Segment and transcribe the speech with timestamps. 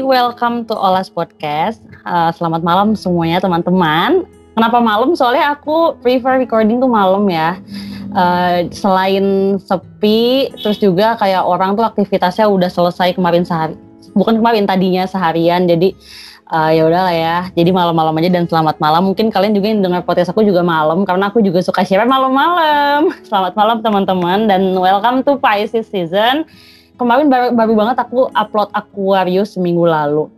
[0.00, 1.84] Jadi welcome to Olas Podcast.
[2.08, 4.24] Uh, selamat malam semuanya teman-teman.
[4.56, 5.12] Kenapa malam?
[5.12, 7.60] Soalnya aku prefer recording tuh malam ya.
[8.08, 13.76] Uh, selain sepi, terus juga kayak orang tuh aktivitasnya udah selesai kemarin sehari.
[14.16, 15.68] Bukan kemarin tadinya seharian.
[15.68, 15.92] Jadi
[16.48, 17.38] uh, ya udahlah ya.
[17.52, 19.04] Jadi malam-malam aja dan selamat malam.
[19.04, 23.12] Mungkin kalian juga yang dengar podcast aku juga malam karena aku juga suka share malam-malam.
[23.28, 26.48] Selamat malam teman-teman dan welcome to Pisces season
[27.00, 30.28] kemarin baru, baru banget aku upload Aquarius seminggu lalu.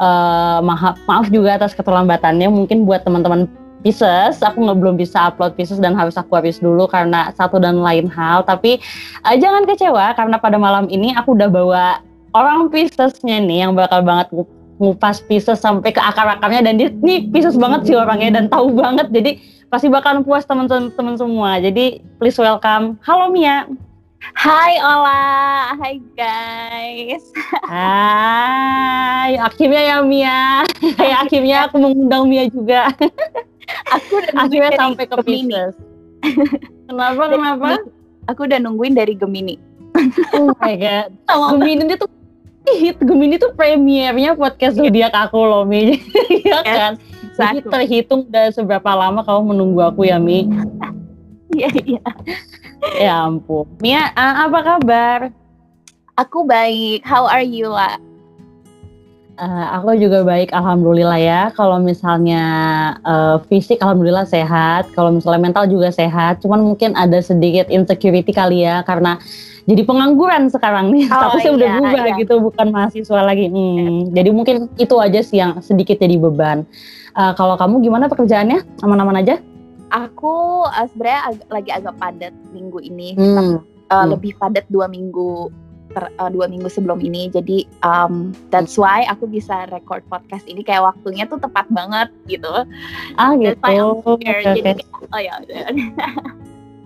[0.00, 2.50] Uh, maaf, maaf juga atas keterlambatannya.
[2.50, 3.46] Mungkin buat teman-teman
[3.80, 8.10] Pisces, aku nggak belum bisa upload Pisces dan harus Aquarius dulu karena satu dan lain
[8.10, 8.42] hal.
[8.42, 8.82] Tapi
[9.22, 12.02] uh, jangan kecewa karena pada malam ini aku udah bawa
[12.34, 14.28] orang Piscesnya nih yang bakal banget
[14.80, 19.08] ngupas Pisces sampai ke akar-akarnya dan dia nih Pisces banget sih orangnya dan tahu banget.
[19.14, 19.40] Jadi
[19.70, 21.56] pasti bakalan puas teman-teman semua.
[21.62, 22.98] Jadi please welcome.
[23.06, 23.64] Halo Mia.
[24.20, 27.24] Hai Ola, hai guys.
[27.72, 30.60] Hai, akhirnya ya Mia.
[31.00, 32.92] Kayak akhirnya aku mengundang Mia juga.
[33.96, 35.74] aku udah akhirnya sampai ke Pisces.
[36.84, 37.32] Kenapa?
[37.32, 37.80] Kenapa?
[38.28, 39.56] Aku udah nungguin dari Gemini.
[40.36, 41.08] oh my god.
[41.26, 42.06] Gemini itu
[42.76, 45.96] hit Gemini tuh premiernya podcast zodiak aku loh Mi.
[46.28, 46.92] Iya kan?
[47.40, 50.44] Jadi terhitung udah seberapa lama kamu menunggu aku ya Mi.
[51.56, 52.04] Iya iya
[53.04, 53.68] ya ampun.
[53.80, 55.18] Mia, uh, apa kabar?
[56.16, 57.04] Aku baik.
[57.04, 57.96] How are you, lah?
[59.40, 61.42] Uh, aku juga baik, alhamdulillah ya.
[61.56, 62.44] Kalau misalnya
[63.08, 64.92] uh, fisik, alhamdulillah sehat.
[64.92, 66.44] Kalau misalnya mental juga sehat.
[66.44, 69.16] Cuman mungkin ada sedikit insecurity kali ya, karena
[69.64, 71.08] jadi pengangguran sekarang nih.
[71.08, 72.20] Oh, Statusnya iya, udah berubah iya.
[72.20, 73.46] gitu, bukan mahasiswa lagi.
[73.48, 76.68] Hmm, jadi mungkin itu aja sih yang sedikit jadi beban.
[77.16, 78.60] Uh, kalau kamu gimana pekerjaannya?
[78.84, 79.40] Aman-aman aja?
[79.90, 83.36] Aku uh, sebenarnya ag lagi agak padat minggu ini, hmm.
[83.36, 83.52] Uh,
[83.90, 84.06] hmm.
[84.14, 85.50] lebih padat dua minggu
[85.90, 87.26] ter, uh, dua minggu sebelum ini.
[87.30, 92.64] Jadi um, that's why aku bisa record podcast ini kayak waktunya tuh tepat banget gitu.
[93.18, 93.58] Ah gitu.
[94.06, 95.10] Okay, Jadi okay.
[95.10, 95.34] oh ya.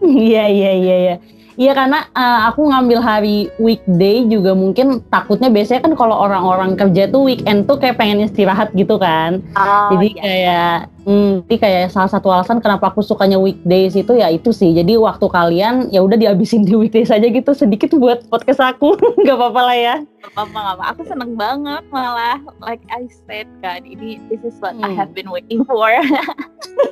[0.04, 1.16] Iya iya iya iya.
[1.54, 7.06] Iya karena uh, aku ngambil hari weekday juga mungkin takutnya biasanya kan kalau orang-orang kerja
[7.06, 9.38] tuh weekend tuh kayak pengen istirahat gitu kan.
[9.54, 10.18] Oh, jadi iya.
[10.18, 14.74] kayak hmm, jadi kayak salah satu alasan kenapa aku sukanya weekdays itu ya itu sih.
[14.74, 18.96] Jadi waktu kalian ya udah dihabisin di weekdays aja gitu sedikit buat podcast aku.
[19.26, 19.96] Gak apa-apa lah ya.
[20.24, 20.84] Gak apa-apa gak apa.
[20.96, 24.88] Aku seneng banget malah like I said kan ini this is what hmm.
[24.88, 25.88] I have been waiting for.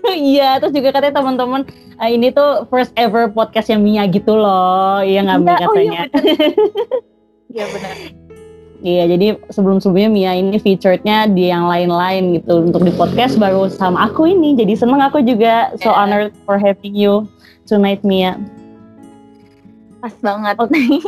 [0.07, 1.67] Iya, terus juga katanya teman-teman
[1.99, 6.03] uh, ini tuh first ever podcastnya Mia gitu loh Oh iya nggak Mia katanya.
[6.07, 6.47] Oh, iya
[7.53, 7.95] Iya benar.
[8.83, 14.11] Iya, jadi sebelum-sebelumnya Mia ini featurednya di yang lain-lain gitu untuk di podcast baru sama
[14.11, 14.59] aku ini.
[14.59, 16.03] Jadi seneng aku juga so yeah.
[16.03, 17.23] honored for having you
[17.63, 18.35] tonight Mia.
[20.03, 20.59] Pas banget.
[20.59, 20.99] Okay.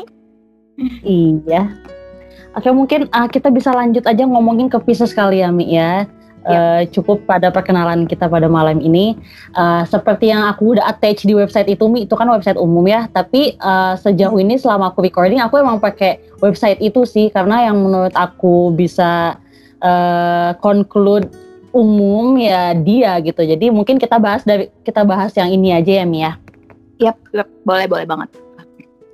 [1.18, 1.74] iya.
[2.54, 6.06] Oke mungkin uh, kita bisa lanjut aja ngomongin ke Pisces kali ya Mi ya
[6.44, 9.16] uh, cukup pada perkenalan kita pada malam ini.
[9.56, 13.08] Uh, seperti yang aku udah attach di website itu, Mi, itu kan website umum ya.
[13.10, 17.80] Tapi uh, sejauh ini selama aku recording, aku emang pakai website itu sih karena yang
[17.80, 19.40] menurut aku bisa
[19.80, 21.28] uh, conclude
[21.74, 23.42] umum ya dia gitu.
[23.42, 26.32] Jadi mungkin kita bahas dari kita bahas yang ini aja ya, Mi ya.
[27.02, 28.30] Yap, yep, boleh boleh banget.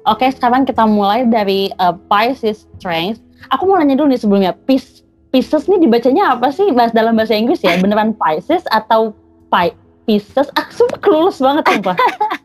[0.08, 3.20] Oke, sekarang kita mulai dari uh, Pisces Strength.
[3.52, 7.38] Aku mau nanya dulu nih sebelumnya, Pisces Pisces nih dibacanya apa sih bahas dalam bahasa
[7.38, 7.78] Inggris ya?
[7.78, 9.14] Beneran Pisces atau
[9.46, 9.70] Pi
[10.02, 10.50] Pisces?
[10.58, 11.94] Aku ah, kelulus banget sumpah.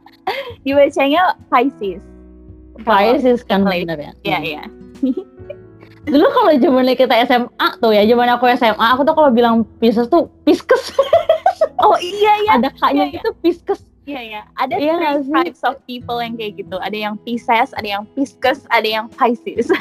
[0.66, 2.06] dibacanya Pisces.
[2.85, 4.12] Pisces kan bener ya?
[4.22, 4.63] Iya, iya.
[6.06, 10.06] Dulu kalau zamannya kita SMA tuh ya, zaman aku SMA, aku tuh kalau bilang Pisces
[10.06, 10.94] tuh Pisces.
[11.85, 12.51] oh iya iya.
[12.62, 13.31] Ada kaknya iya, iya.
[13.41, 13.81] Pisces.
[14.06, 14.41] Iya iya.
[14.62, 14.95] Ada iya
[15.25, 16.78] three types of people yang kayak gitu.
[16.78, 19.74] Ada yang Pisces, ada yang Pisces, ada yang Pisces.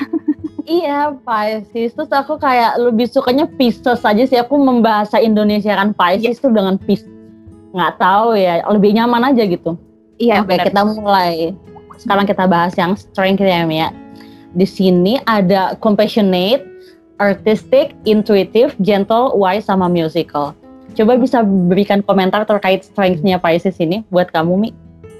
[0.64, 1.92] Iya, Pisces.
[1.92, 4.40] Terus aku kayak lebih sukanya Pisces aja sih.
[4.40, 6.44] Aku membahasa Indonesia kan Pisces yeah.
[6.44, 7.08] tuh dengan Pisces.
[7.76, 9.76] Nggak tahu ya, lebih nyaman aja gitu.
[10.16, 10.72] Iya, Oke, bener.
[10.72, 11.52] kita mulai.
[12.00, 13.92] Sekarang kita bahas yang strength ya, Mia.
[14.54, 16.64] Di sini ada compassionate,
[17.18, 20.54] artistic, intuitive, gentle, wise, sama musical.
[20.94, 24.70] Coba bisa berikan komentar terkait strength-nya Pisces ini buat kamu, Mi.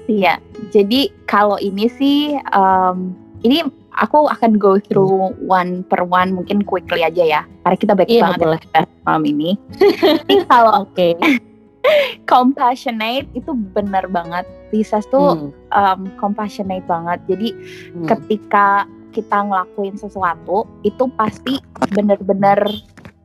[0.07, 0.39] Iya,
[0.71, 3.11] jadi kalau ini sih, um,
[3.43, 3.65] ini
[3.99, 8.21] aku akan go through one per one mungkin quickly aja ya karena kita baik iya,
[8.27, 8.61] banget boleh.
[8.75, 9.49] Ya malam ini.
[10.51, 11.13] kalau oke okay.
[12.31, 14.43] compassionate itu benar banget.
[14.73, 15.51] Pisces tuh hmm.
[15.71, 17.21] um, compassionate banget.
[17.29, 17.53] Jadi
[17.95, 18.07] hmm.
[18.09, 21.61] ketika kita ngelakuin sesuatu itu pasti
[21.95, 22.59] benar-benar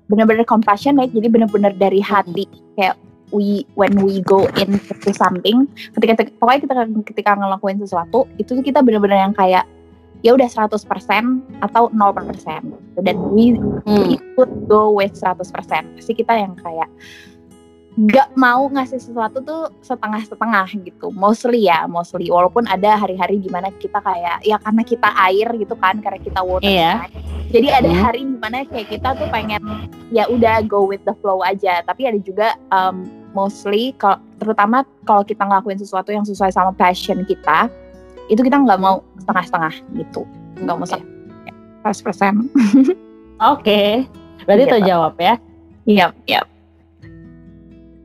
[0.07, 1.11] benar-benar compassionate.
[1.11, 2.09] Jadi benar-benar dari hmm.
[2.09, 2.45] hati
[2.79, 2.95] kayak
[3.31, 6.75] we when we go into something ketika pokoknya kita
[7.15, 9.63] ketika ngelakuin sesuatu itu kita benar-benar yang kayak
[10.21, 10.77] ya udah 100%
[11.61, 12.63] atau 0%
[13.01, 14.13] dan we, Hmm.
[14.13, 15.49] we could go with 100%
[15.97, 16.89] pasti kita yang kayak
[18.01, 23.69] gak mau ngasih sesuatu tuh setengah-setengah gitu mostly ya mostly walaupun ada hari-hari di mana
[23.77, 27.05] kita kayak ya karena kita air gitu kan karena kita water Iya.
[27.05, 27.13] sign.
[27.51, 28.01] jadi ada Hmm.
[28.01, 29.61] hari di mana kayak kita tuh pengen
[30.15, 35.27] ya udah go with the flow aja tapi ada juga um, mostly kalau terutama kalau
[35.27, 37.67] kita ngelakuin sesuatu yang sesuai sama passion kita
[38.31, 40.23] itu kita nggak mau setengah-setengah gitu
[40.63, 42.47] nggak mau seratus persen
[43.41, 44.05] Oke.
[44.45, 44.73] Berarti Gitu.
[44.77, 45.35] terjawab ya.
[45.85, 46.41] iya iya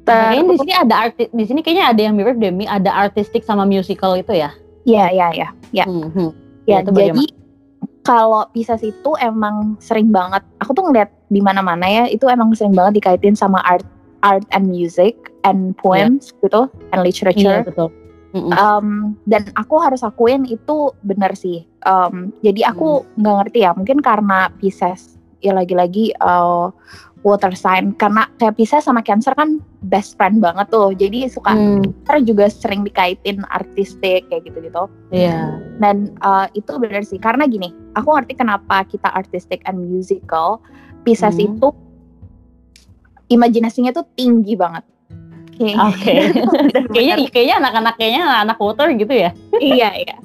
[0.06, 3.66] Kayaknya di sini ada artis di sini kayaknya ada yang mirip Demi, ada artistik sama
[3.66, 4.54] musical itu ya.
[4.86, 5.84] iya iya iya Ya.
[5.84, 6.30] Hmm, hmm.
[6.66, 7.20] Ya, bagaimana?
[7.20, 7.26] jadi
[8.06, 10.46] kalau Pisces itu emang sering banget.
[10.62, 13.82] Aku tuh ngeliat di mana-mana ya, itu emang sering banget dikaitin sama art,
[14.22, 17.60] art and music and poems gitu, and literature.
[17.60, 17.90] Iya betul.
[18.36, 21.64] Um, dan aku harus akuin itu benar sih.
[21.88, 26.68] Um, jadi aku nggak ngerti ya, mungkin karena Pisces ya lagi-lagi uh,
[27.24, 27.96] water sign.
[27.96, 30.92] Karena kayak Pisces sama Cancer kan best friend banget tuh.
[30.92, 34.84] Jadi suka Hmm, Cancer juga sering dikaitin artistik kayak gitu-gitu.
[35.16, 35.56] Iya.
[35.80, 40.60] Dan uh, itu benar sih, karena gini, aku ngerti kenapa kita artistic and musical.
[41.08, 41.56] Pisces Hmm.
[41.56, 41.68] itu
[43.30, 44.84] imajinasinya tuh tinggi banget.
[45.62, 46.12] Oke.
[46.34, 46.84] Bener-bener.
[46.94, 49.32] kayaknya kayaknya anak-anak kayaknya anak water gitu ya.
[49.60, 50.18] iya iya.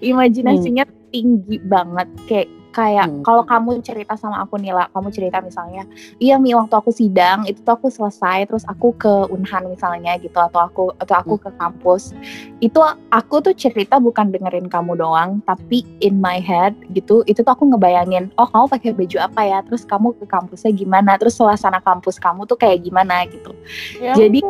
[0.00, 2.08] Imajinasinya tinggi banget.
[2.30, 3.24] Kayak kayak Hmm.
[3.24, 5.88] kalau kamu cerita sama aku Nila, kamu cerita misalnya,
[6.20, 10.36] iya Mi waktu aku sidang itu tuh aku selesai terus aku ke Unhan misalnya gitu
[10.36, 12.12] atau aku atau aku ke kampus.
[12.60, 17.52] Itu aku tuh cerita bukan dengerin kamu doang, tapi in my head gitu, itu tuh
[17.56, 21.80] aku ngebayangin, oh kamu pakai baju apa ya, terus kamu ke kampusnya gimana, terus suasana
[21.80, 23.56] kampus kamu tuh kayak gimana gitu.
[24.02, 24.44] Jadi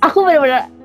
[0.00, 0.77] aku bener-bener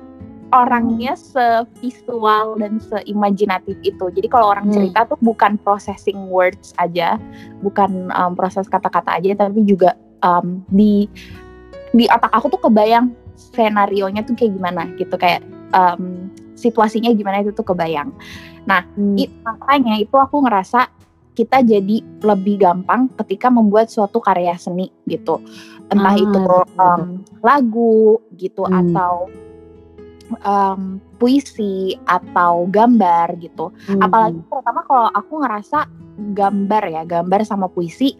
[0.54, 4.06] orangnya sevisual dan seimajinatif itu.
[4.14, 4.74] Jadi kalau orang Hmm.
[4.78, 7.18] cerita tuh bukan processing words aja,
[7.60, 11.10] bukan um, proses kata-kata aja, tapi juga um, di
[11.90, 15.42] di otak aku tuh kebayang skenario nya tuh kayak gimana gitu kayak
[15.74, 18.14] um, situasinya gimana itu tuh kebayang.
[18.64, 19.18] Hmm.
[19.18, 20.88] It, makanya itu aku ngerasa
[21.34, 25.42] kita jadi lebih gampang ketika membuat suatu karya seni gitu.
[25.90, 27.02] Entah Ah, itu betul, um,
[27.42, 28.94] lagu gitu Hmm.
[28.94, 29.28] atau
[30.42, 33.70] um, puisi atau gambar gitu.
[33.86, 34.02] Hmm.
[34.02, 35.78] Apalagi terutama kalau aku ngerasa
[36.34, 38.14] gambar ya, gambar sama puisi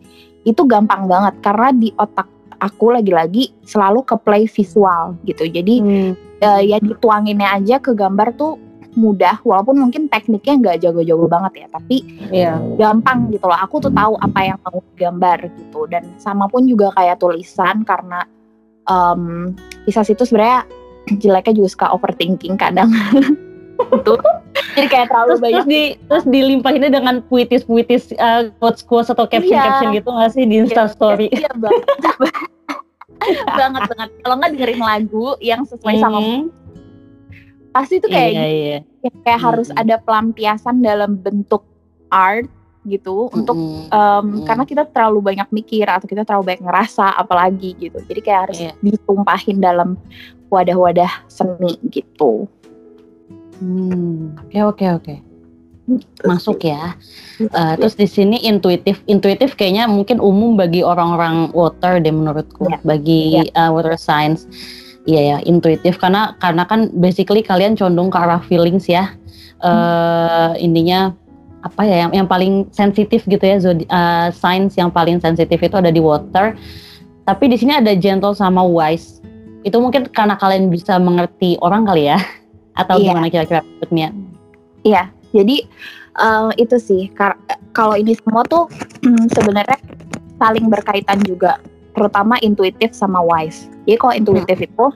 [0.44, 2.28] itu gampang banget karena di otak
[2.60, 5.44] aku lagi-lagi selalu ke play visual gitu.
[5.48, 6.12] Jadi Hmm.
[6.40, 8.60] eh, ya dituanginnya aja ke gambar tuh
[8.94, 11.96] mudah walaupun mungkin tekniknya nggak jago-jago banget ya tapi
[12.30, 12.62] Iya.
[12.78, 16.94] gampang gitu loh aku tuh tahu apa yang mau digambar gitu dan sama pun juga
[16.94, 18.22] kayak tulisan karena
[18.86, 19.50] um,
[19.84, 20.62] Pisces itu sebenarnya
[21.06, 22.88] jeleknya juga suka overthinking kadang
[24.00, 24.14] itu
[24.74, 29.90] jadi kayak terlalu Terus, banyak terus di terus dilimpahinnya dengan puitis-puitis uh, quotes-quotes atau caption-caption
[29.90, 29.96] Iya.
[29.98, 31.26] gitu nggak sih di Insta Story?
[31.30, 31.82] iya banget
[33.58, 36.42] banget banget kalau nggak dengerin lagu yang sesuai sama Hmm.
[37.72, 38.78] pasti tuh kayak iya, iya.
[39.02, 39.80] ya, kayak harus Hmm.
[39.82, 41.66] ada pelampiasan dalam bentuk
[42.06, 42.46] art
[42.84, 43.88] gitu untuk Mm-mm.
[43.90, 44.44] um, Hmm.
[44.44, 48.58] karena kita terlalu banyak mikir atau kita terlalu banyak ngerasa apalagi gitu jadi kayak harus
[48.60, 48.72] Iya.
[48.78, 49.96] ditumpahin dalam
[50.54, 52.46] wadah-wadah seni gitu
[53.62, 55.14] Hmm, Oke oke oke.
[56.24, 56.96] Masuk ya.
[57.52, 62.78] Uh, terus di sini intuitif, intuitif kayaknya mungkin umum bagi orang-orang water deh menurutku, Iya.
[62.82, 63.22] bagi
[63.54, 64.48] uh, water science.
[65.04, 69.12] Iya ya, intuitif karena karena kan basically kalian condong ke arah feelings ya.
[69.60, 71.12] Uh, Intinya
[71.62, 75.76] apa ya yang yang paling sensitif gitu ya zodi, uh, signs yang paling sensitif itu
[75.76, 76.56] ada di water.
[77.24, 79.23] Tapi di sini ada gentle sama wise.
[79.64, 82.20] Itu mungkin karena kalian bisa mengerti orang kali ya.
[82.80, 83.10] Atau Iya.
[83.10, 84.08] gimana kira-kira maksudnya?
[84.84, 85.02] Iya,
[85.32, 85.56] jadi
[86.14, 87.02] eh, itu sih
[87.72, 88.68] kalau ini semua tuh
[89.34, 89.78] sebenarnya
[90.36, 91.56] saling berkaitan juga,
[91.94, 93.70] terutama intuitif sama wise.
[93.86, 94.86] Jadi kalau intuitif itu,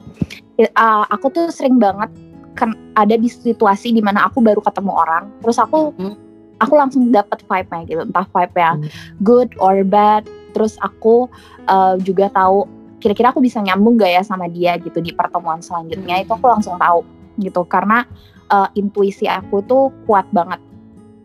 [0.58, 0.70] eh,
[1.08, 2.10] aku tuh sering banget
[2.58, 6.18] kan ada di situasi di mana aku baru ketemu orang, terus aku Hmm.
[6.58, 8.90] aku langsung dapat vibe-nya gitu, entah vibe yang Hmm.
[9.22, 10.26] good or bad.
[10.52, 11.30] Terus aku
[11.70, 12.66] eh, juga tahu
[12.98, 16.18] kira-kira aku bisa nyambung gak ya sama dia gitu di pertemuan selanjutnya.
[16.18, 16.24] Hmm.
[16.26, 17.00] Itu aku langsung tahu
[17.38, 18.04] gitu karena
[18.50, 20.60] eh, intuisi aku tuh kuat banget.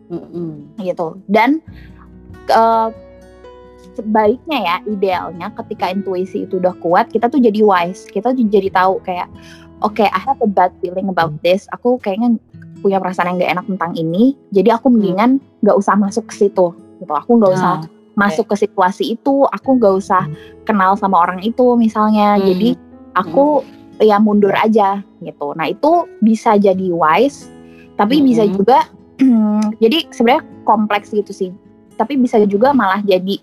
[0.04, 0.76] Mm-mm.
[0.84, 1.18] gitu.
[1.26, 1.58] Dan
[2.46, 2.88] eh,
[3.94, 8.06] sebaiknya ya idealnya ketika intuisi itu udah kuat kita tuh jadi wise.
[8.10, 9.30] Kita tuh jadi tahu kayak
[9.82, 11.66] oke I have a bad feeling about this.
[11.74, 12.36] Aku kayaknya
[12.84, 14.36] punya perasaan yang gak enak tentang ini.
[14.52, 16.76] Jadi aku mendingan nggak usah masuk ke situ.
[17.00, 17.12] Gitu.
[17.12, 20.26] Aku nggak usah Nah, masuk ke situasi itu aku nggak usah
[20.66, 22.46] kenal sama orang itu misalnya Hmm.
[22.46, 22.70] jadi
[23.14, 23.62] aku
[24.02, 27.50] ya mundur aja gitu nah itu bisa jadi wise
[27.94, 28.54] tapi bisa Hmm.
[28.54, 28.78] juga
[29.82, 31.50] jadi sebenarnya kompleks gitu sih
[31.94, 33.38] tapi bisa juga malah jadi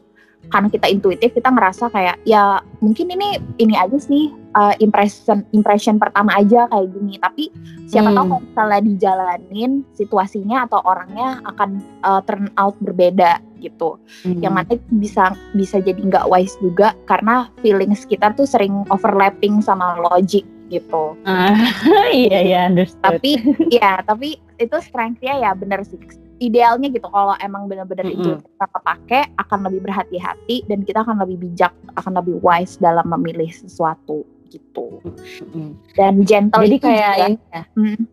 [0.49, 6.01] karena kita intuitif kita ngerasa kayak ya mungkin ini ini aja sih uh, impression impression
[6.01, 7.43] pertama aja kayak gini tapi
[7.85, 8.17] siapa hmm.
[8.17, 14.41] tahu kalau misalnya dijalanin situasinya atau orangnya akan uh, turn out berbeda gitu hmm.
[14.41, 20.01] yang mana bisa bisa jadi nggak wise juga karena feelings kita tuh sering overlapping sama
[20.01, 21.19] logic gitu.
[21.27, 21.51] Uh,
[22.25, 23.19] iya iya understood.
[23.19, 23.31] Tapi
[23.69, 25.99] ya tapi itu strengthnya ya bener sih
[26.41, 28.23] idealnya gitu kalau emang benar-benar mm -hmm.
[28.25, 31.69] itu kita pakai akan lebih berhati-hati dan kita akan lebih bijak
[32.01, 35.69] akan lebih wise dalam memilih sesuatu gitu mm -hmm.
[35.93, 37.13] dan gentle jadi kayak
[37.53, 37.63] ya.
[37.77, 38.09] Mm,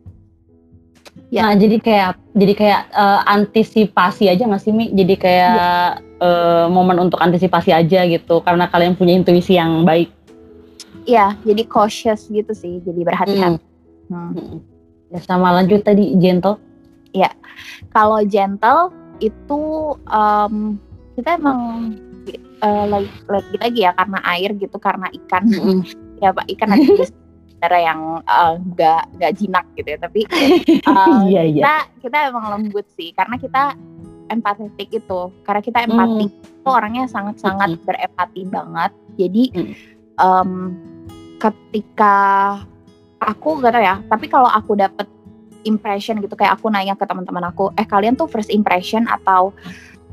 [1.29, 1.41] ya.
[1.45, 4.91] Nah, jadi kayak jadi kayak uh, antisipasi aja nggak sih Mi?
[4.93, 6.21] Jadi kayak ya.
[6.21, 10.11] uh, momen untuk antisipasi aja gitu karena kalian punya intuisi yang baik.
[11.09, 13.57] Iya, jadi cautious gitu sih, jadi berhati-hati.
[14.13, 14.35] Hmm.
[14.35, 14.61] Hmm.
[15.09, 16.61] Ya sama lanjut tadi gentle.
[17.09, 17.33] Ya,
[17.89, 20.77] kalau gentle itu um,
[21.17, 21.93] kita emang
[22.63, 25.81] uh, lagi, lagi lagi ya karena air gitu karena ikan mm.
[26.23, 26.85] ya pak ikan ada
[27.59, 30.21] cara yang uh, nggak jinak gitu ya tapi
[30.87, 31.55] uh, yeah, yeah.
[31.59, 31.75] kita
[32.07, 33.75] kita emang lembut sih karena kita
[34.31, 36.33] empatetik itu karena kita empati mm.
[36.63, 37.83] itu orangnya sangat sangat mm.
[37.83, 39.73] berempati banget jadi mm.
[40.21, 40.51] um,
[41.41, 42.15] ketika
[43.19, 45.07] aku gak tau ya tapi kalau aku dapet
[45.67, 49.51] impression gitu kayak aku nanya ke teman-teman aku eh kalian tuh first impression atau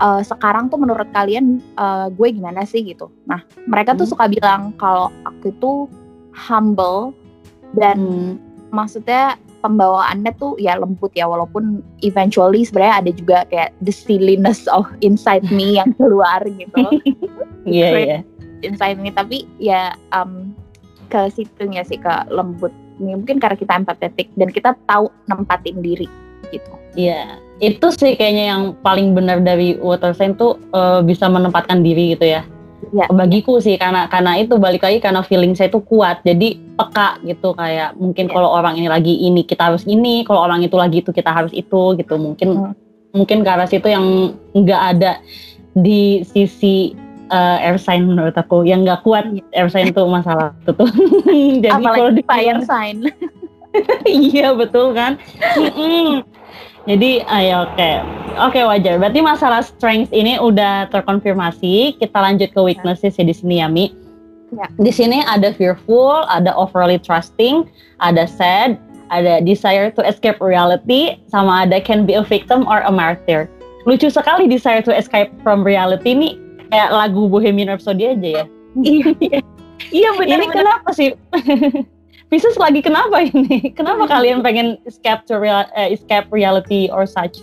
[0.03, 4.13] uh, sekarang tuh menurut kalian uh, gue gimana sih gitu nah mereka tuh hmm.
[4.17, 5.87] suka bilang kalau aku tuh
[6.35, 7.15] humble
[7.75, 8.35] dan hmm.
[8.71, 14.87] maksudnya pembawaannya tuh ya lembut ya walaupun eventually sebenarnya ada juga kayak the silliness of
[15.03, 16.87] inside me yang keluar gitu
[17.67, 18.21] iya yeah, iya yeah.
[18.63, 20.55] inside me tapi ya um,
[21.11, 26.09] ke situnya sih ke lembut mungkin karena kita empatetik dan kita tahu nempatin diri
[26.49, 26.73] gitu.
[26.97, 32.17] Iya, itu sih kayaknya yang paling benar dari water sign tuh uh, bisa menempatkan diri
[32.17, 32.43] gitu ya.
[32.95, 33.07] Ya.
[33.11, 36.23] Bagiku sih karena karena itu balik lagi karena feeling saya itu kuat.
[36.23, 38.33] Jadi peka gitu kayak mungkin ya.
[38.35, 40.23] kalau orang ini lagi ini kita harus ini.
[40.23, 42.15] Kalau orang itu lagi itu kita harus itu gitu.
[42.15, 42.73] Mungkin hmm.
[43.17, 45.19] mungkin karena situ yang nggak ada
[45.77, 46.95] di sisi
[47.33, 48.63] uh, air sign menurut aku.
[48.63, 50.55] Yang nggak kuat air sign tuh masalah.
[50.63, 50.89] Itu tuh
[51.59, 53.07] jadi kalau di fire sign.
[54.09, 55.21] Iya betul kan
[56.87, 57.95] jadi ayo oke okay.
[58.39, 63.35] oke okay, wajar berarti masalah strength ini udah terkonfirmasi kita lanjut ke weaknesses ya di
[63.35, 63.91] sini ya Mi
[64.55, 64.67] ya.
[64.79, 67.67] di sini ada fearful ada overly trusting
[67.99, 68.79] ada sad
[69.11, 73.51] ada desire to escape reality sama ada can be a victim or a martyr
[73.87, 76.35] lucu sekali desire to escape from reality nih
[76.71, 78.45] kayak lagu Bohemian Rhapsody aja ya.
[78.83, 79.07] iya.
[80.03, 80.39] iya benar.
[80.43, 80.57] Ini bener.
[80.59, 81.11] kenapa sih?
[82.27, 83.69] Pisces lagi kenapa ini?
[83.79, 87.39] Kenapa kalian pengen escape to real, uh, escape reality or such?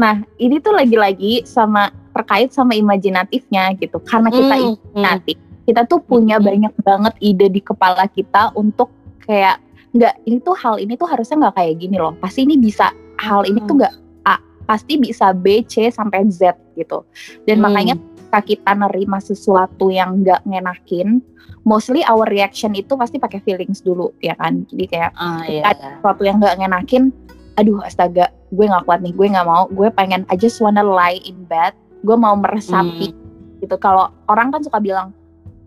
[0.00, 4.00] Nah, ini tuh lagi-lagi sama terkait sama imajinatifnya gitu.
[4.00, 5.68] Karena kita mm, imajinatif, mm.
[5.68, 6.44] kita tuh punya mm.
[6.48, 8.88] banyak banget ide di kepala kita untuk
[9.20, 9.60] kayak
[9.92, 12.16] nggak ini tuh hal ini tuh harusnya nggak kayak gini loh.
[12.16, 12.88] Pasti ini bisa
[13.20, 17.04] hal ini tuh nggak A, pasti bisa B, C sampai Z gitu.
[17.44, 17.64] Dan mm.
[17.68, 17.94] makanya
[18.30, 21.18] ketika kita nerima sesuatu yang nggak ngenakin,
[21.66, 24.62] mostly our reaction itu pasti pakai feelings dulu ya kan.
[24.70, 27.10] Jadi kayak uh, iya, sesuatu yang nggak ngenakin,
[27.58, 31.18] aduh astaga, gue nggak kuat nih, gue nggak mau, gue pengen I just wanna lie
[31.26, 31.74] in bed,
[32.06, 33.66] gue mau meresapi hmm.
[33.66, 33.74] gitu.
[33.82, 35.10] Kalau orang kan suka bilang,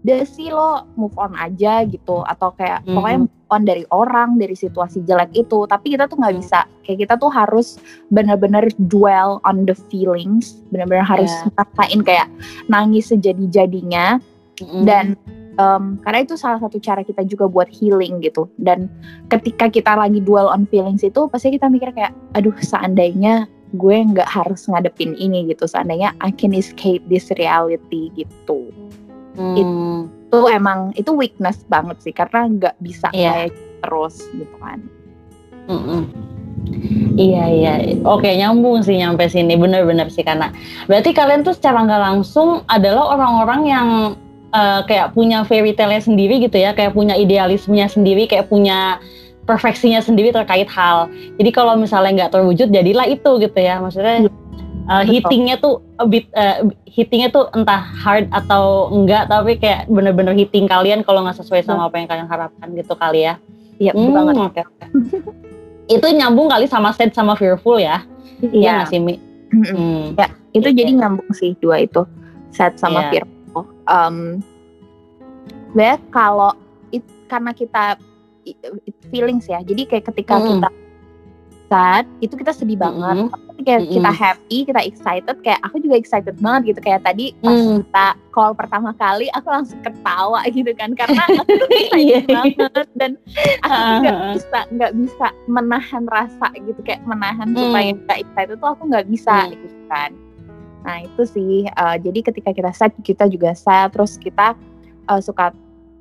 [0.03, 2.91] deh sih lo move on aja gitu atau kayak hmm.
[2.91, 6.41] pokoknya move on dari orang dari situasi jelek itu tapi kita tuh nggak hmm.
[6.43, 7.79] bisa kayak kita tuh harus
[8.11, 12.03] benar-benar dwell on the feelings benar-benar harus yeah.
[12.03, 12.27] kayak
[12.67, 14.19] nangis sejadi-jadinya
[14.59, 14.83] hmm.
[14.83, 15.15] dan
[15.55, 18.91] um, karena itu salah satu cara kita juga buat healing gitu dan
[19.31, 24.29] ketika kita lagi dwell on feelings itu pasti kita mikir kayak aduh seandainya gue nggak
[24.29, 28.69] harus ngadepin ini gitu seandainya I can escape this reality gitu
[29.35, 29.55] hmm.
[30.29, 33.49] itu emang itu weakness banget sih karena nggak bisa yeah.
[33.49, 34.79] kayak terus gitu kan
[35.69, 36.03] mm -mm.
[37.13, 37.73] Iya iya,
[38.07, 40.49] oke nyambung sih nyampe sini bener-bener sih karena
[40.87, 43.87] berarti kalian tuh secara nggak langsung adalah orang-orang yang
[44.53, 49.01] uh, kayak punya fairy tale sendiri gitu ya, kayak punya idealismenya sendiri, kayak punya
[49.43, 51.11] perfeksinya sendiri terkait hal.
[51.35, 54.29] Jadi kalau misalnya nggak terwujud, jadilah itu gitu ya, maksudnya
[54.89, 60.35] uh, hittingnya tuh a bit uh, hittingnya tuh entah hard atau enggak tapi kayak bener-bener
[60.35, 63.35] hitting kalian kalau nggak sesuai sama apa yang kalian harapkan gitu kali ya
[63.79, 64.87] iya hmm, banget okay, okay.
[65.95, 68.03] itu nyambung kali sama sad sama fearful ya
[68.51, 69.19] iya ya, sih Mi
[69.51, 70.19] hmm.
[70.19, 70.77] ya itu yeah.
[70.83, 72.03] jadi nyambung sih dua itu
[72.53, 73.23] sad sama yeah.
[73.23, 74.39] fearful um,
[75.73, 76.51] sebenarnya kalau
[76.93, 77.97] it, karena kita
[78.45, 78.57] it,
[79.09, 80.45] feelings ya jadi kayak ketika hmm.
[80.57, 80.69] kita
[81.73, 83.25] sad itu kita sedih banget.
[83.25, 83.33] Mm-mm.
[83.33, 84.21] Tapi kayak kita Mm-mm.
[84.21, 87.81] happy, kita excited, kayak aku juga excited banget gitu kayak tadi pas Mm.
[87.81, 92.21] kita call pertama kali aku langsung ketawa gitu kan karena aku tuh Iya.
[92.21, 93.11] excited banget dan
[93.63, 97.57] aku nggak bisa nggak bisa menahan rasa gitu kayak menahan Mm.
[97.59, 99.49] supaya nggak excited tuh aku nggak bisa Mm.
[99.55, 100.11] gitu kan.
[100.83, 104.53] Nah itu sih uh, jadi ketika kita sad kita juga sad terus kita
[105.07, 105.49] uh, suka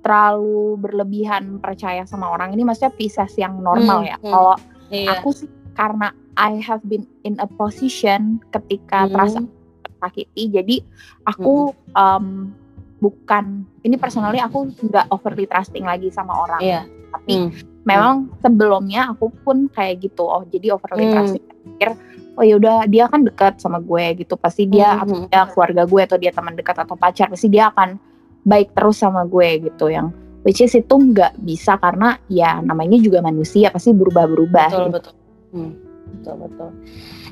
[0.02, 4.16] terlalu berlebihan percaya sama orang ini maksudnya Pisces yang normal Hmm, ya.
[4.18, 4.28] hmm.
[4.28, 4.54] Kalau
[4.90, 5.08] Iya.
[5.14, 9.12] aku sih karena I have been in a position ketika Hmm.
[9.12, 9.38] terasa
[9.84, 10.76] tersakiti jadi
[11.24, 12.50] aku um,
[12.98, 16.80] bukan ini personally aku nggak overly trusting lagi sama orang Iya.
[17.12, 17.50] tapi Hmm.
[17.82, 21.14] memang sebelumnya aku pun kayak gitu oh jadi overly Hmm.
[21.18, 21.90] trusting pikir
[22.32, 25.28] oh ya udah dia kan dekat sama gue gitu pasti dia Hmm, atau hmm.
[25.28, 28.00] dia keluarga gue atau dia teman dekat atau pacar pasti dia akan
[28.42, 30.10] baik terus sama gue gitu yang
[30.42, 34.94] which is itu nggak bisa karena ya namanya juga manusia pasti berubah-berubah Betul gitu.
[34.98, 35.14] betul.
[35.52, 35.76] Hmm,
[36.16, 36.68] betul betul.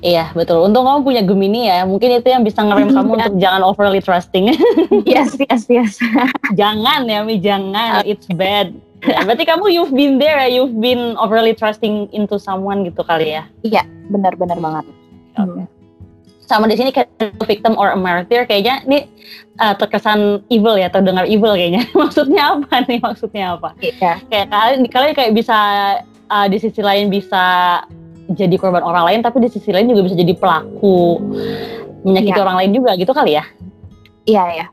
[0.00, 0.64] Iya betul.
[0.64, 1.84] Untung kamu punya Gemini ya.
[1.84, 3.16] Mungkin itu yang bisa ngerem kamu Iya.
[3.16, 4.52] untuk jangan overly trusting.
[5.08, 5.92] yes yes yes
[6.60, 8.04] jangan ya Mi, jangan.
[8.04, 8.72] It's bad.
[9.00, 10.48] Ya, berarti kamu you've been there ya.
[10.52, 13.48] You've been overly trusting into someone gitu kali ya.
[14.10, 14.84] benar-benar banget
[15.38, 15.62] Oke.
[16.44, 17.08] Sama di sini kayak
[17.46, 18.98] victim or a martyr kayaknya ini
[19.62, 21.86] uh, terkesan evil ya, terdengar evil kayaknya.
[21.96, 22.98] Maksudnya apa nih?
[23.00, 23.70] Maksudnya apa?
[23.80, 24.18] Iya.
[24.28, 25.58] Kayak kalian kalian kayak bisa
[26.26, 27.80] uh, di sisi lain bisa
[28.30, 31.18] jadi korban orang lain, tapi di sisi lain juga bisa jadi pelaku
[32.06, 32.44] menyakiti Iya.
[32.46, 33.44] orang lain juga gitu kali ya?
[34.24, 34.66] Iya ya.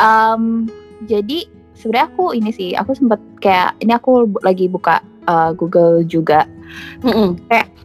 [0.00, 0.66] Em,
[1.04, 1.44] jadi
[1.76, 6.48] sebenarnya aku ini sih, aku sempet kayak ini aku lagi buka uh, Google juga.
[7.04, 7.36] Mm-mm.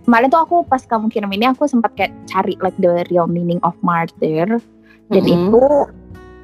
[0.08, 3.60] Kemarin tuh aku pas kamu kirim ini aku sempat kayak cari like the real meaning
[3.68, 4.48] of martyr
[5.12, 5.52] dan Mm-mm.
[5.52, 5.64] itu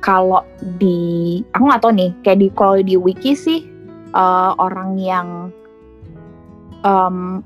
[0.04, 0.44] kalau
[0.84, 3.64] di aku nggak tahu nih kayak di kalau di wiki sih
[4.12, 5.28] uh, orang yang
[6.84, 7.40] em,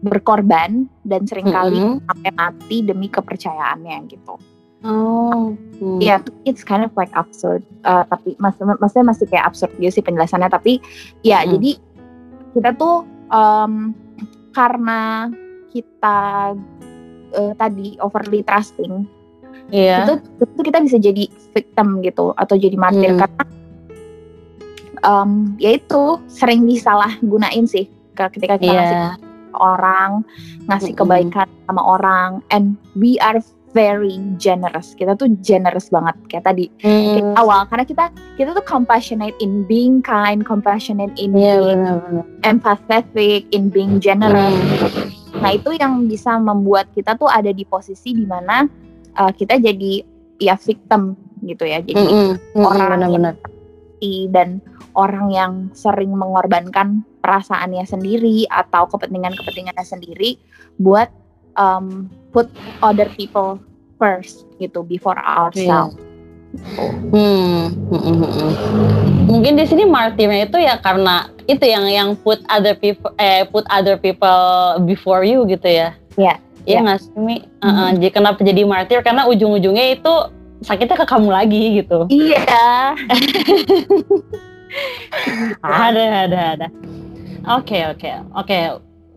[0.00, 2.04] berkorban dan sering kali Mm-mm.
[2.04, 4.36] sampai mati demi kepercayaannya gitu.
[4.84, 5.56] Oh.
[5.80, 5.98] hmm.
[5.98, 7.64] Iya, it's kind of like absurd.
[7.82, 10.46] Uh, tapi mas maksudnya masih kayak absurd gitu sih penjelasannya.
[10.46, 10.78] Tapi
[11.24, 11.48] ya Mm.
[11.58, 11.70] jadi
[12.54, 13.96] kita tuh em,
[14.52, 15.32] karena
[15.72, 16.18] kita
[17.34, 19.04] eh, tadi overly trusting,
[19.68, 20.06] Iya.
[20.06, 23.20] itu, itu kita bisa jadi victim gitu atau jadi martir Hmm.
[23.20, 23.44] karena
[25.02, 29.10] em, ya itu sering disalahgunain sih ke- ketika kita ngasih Iya.
[29.56, 30.22] Orang,
[30.66, 33.38] ngasih kebaikan sama orang, and we are
[33.72, 34.92] very generous.
[34.92, 37.36] Kita tuh generous banget kayak tadi kayak Hmm.
[37.36, 42.24] awal karena kita kita tuh compassionate in being kind, compassionate in Iya being benar-benar.
[42.42, 44.56] empathetic, in being generous.
[44.56, 45.12] Hmm.
[45.36, 48.64] Nah itu yang bisa membuat kita tuh ada di posisi di mana
[49.14, 50.00] uh, kita jadi
[50.38, 51.78] ya victim gitu ya.
[51.78, 52.28] Jadi Mm-mm.
[52.56, 53.34] Mm-mm, orang benar-benar.
[53.98, 54.64] i- dan
[54.96, 60.40] orang yang sering mengorbankan perasaannya sendiri atau kepentingan-kepentingannya sendiri
[60.80, 61.12] buat
[61.60, 62.48] um, put
[62.80, 63.60] other people
[64.00, 66.00] first gitu before ourselves.
[67.12, 68.52] Hmm, hmm, hmm, hmm.
[69.28, 73.68] Mungkin di sini martirnya itu ya karena itu yang yang put other people eh put
[73.68, 75.92] other people before you gitu ya.
[76.16, 76.80] Iya, Iya iya.
[76.82, 77.36] nggak sih Mi?
[78.00, 78.98] Jadi kenapa jadi martir?
[79.04, 80.14] Karena ujung-ujungnya itu
[80.64, 82.08] sakitnya ke kamu lagi gitu.
[82.08, 82.96] Iya.
[85.62, 86.66] Ada, ada, ada.
[87.58, 88.58] Oke, oke, oke.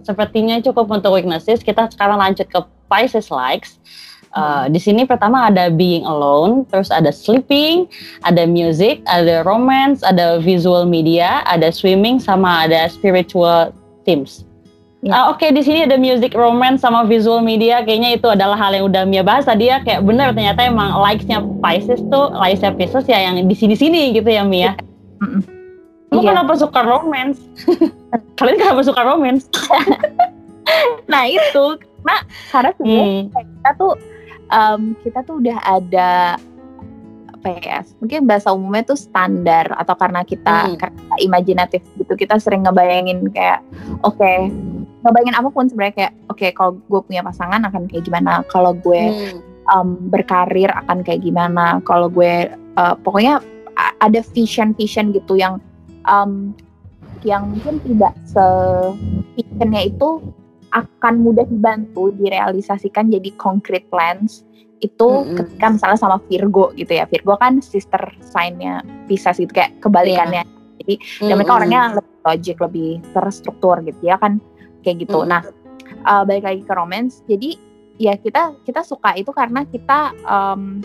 [0.05, 1.65] Sepertinya cukup untuk weaknesses.
[1.65, 2.59] Kita sekarang lanjut ke
[2.89, 3.77] Pisces likes.
[4.29, 7.89] Uh, di sini pertama ada being alone, terus ada sleeping,
[8.21, 13.73] ada music, ada romance, ada visual media, ada swimming, sama ada spiritual
[14.05, 14.45] themes.
[15.01, 15.15] Ya.
[15.15, 17.79] Ah, Oke, di sini ada music, romance, sama visual media.
[17.81, 19.79] Kayaknya itu adalah hal yang udah Mia bahas tadi ya.
[19.79, 24.43] Kayak benar ternyata emang likes-nya Pisces tuh, likes-nya Pisces ya yang di sini-sini gitu ya
[24.43, 24.75] Mia.
[25.19, 25.41] Mm-mm.
[26.09, 26.33] Lu Iya.
[26.33, 27.37] kenapa suka romance?
[28.37, 29.45] Kalian kenapa suka romance?
[31.09, 31.65] Nah itu
[31.99, 32.15] karena
[32.53, 33.25] karena sebenarnya Hmm.
[33.33, 33.93] kita tuh
[34.49, 36.09] em, kita tuh udah ada
[37.29, 40.77] apa ya mungkin bahasa umumnya tuh standar atau karena kita Hmm.
[40.77, 43.65] karena imajinatif gitu kita sering ngebayangin kayak
[44.01, 44.31] oke
[45.01, 49.01] ngebayangin apa pun sebenarnya kayak oke kalau gue punya pasangan akan kayak gimana kalau gue
[49.09, 49.39] Hmm.
[49.69, 53.41] em, berkarir akan kayak gimana kalau gue eh, pokoknya
[53.99, 55.59] ada vision vision gitu yang
[56.07, 56.53] em,
[57.27, 58.45] yang mungkin tidak se
[59.35, 60.23] visionnya itu
[60.69, 64.45] akan mudah dibantu direalisasikan jadi concrete plans
[64.79, 65.35] itu Mm-mm.
[65.35, 67.03] ketika misalnya sama Virgo gitu ya.
[67.09, 68.79] Virgo kan sister sign-nya
[69.11, 70.47] Pisces gitu kayak kebalikannya.
[70.79, 70.95] Jadi
[71.27, 74.39] dan mereka orangnya lebih logik lebih terstruktur gitu ya kan
[74.87, 75.19] kayak gitu.
[75.25, 75.31] Mm-mm.
[75.31, 75.41] nah
[76.07, 77.19] uh, balik lagi ke romance.
[77.27, 77.59] Jadi
[77.99, 80.79] ya kita kita suka itu karena kita um,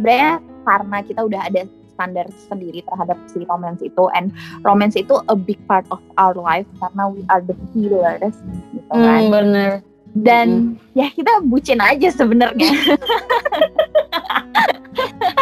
[0.00, 1.64] sebenarnya karena kita udah ada
[1.96, 4.28] standar sendiri terhadap si romance itu and
[4.62, 8.36] romance itu a big part of our life karena we are the healers
[8.76, 9.70] gitu kan Hmm, bener.
[10.14, 10.48] dan
[10.92, 12.70] ya kita bucin aja sebenarnya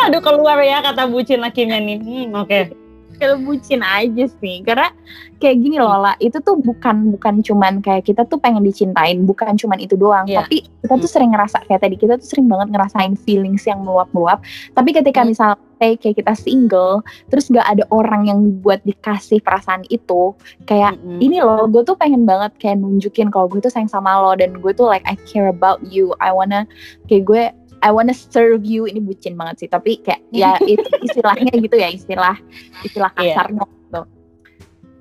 [0.06, 1.98] Aduh keluar ya kata bucin akhirnya nih.
[1.98, 2.70] Hmm, Oke.
[3.16, 4.92] Kalau bucin aja sih karena
[5.36, 9.56] kayak gini loh lah itu tuh bukan bukan cuman kayak kita tuh pengen dicintain bukan
[9.56, 10.44] cuman itu doang Iya.
[10.44, 14.40] tapi kita tuh sering ngerasa kayak tadi kita tuh sering banget ngerasain feelings yang meluap-meluap
[14.72, 15.30] tapi ketika Hmm.
[15.32, 20.32] misal kayak kita single terus gak ada orang yang buat dikasih perasaan itu
[20.64, 21.20] kayak Mm-mm.
[21.20, 24.56] ini loh gue tuh pengen banget kayak nunjukin kalau gue tuh sayang sama lo dan
[24.56, 26.64] gue tuh like I care about you I wanna
[27.12, 27.42] kayak gue
[27.78, 31.88] I wanna serve you ini bucin banget sih tapi kayak ya itu istilahnya gitu ya
[31.88, 32.36] istilah
[32.80, 33.36] istilah Iya.
[33.36, 34.00] kasarnya gitu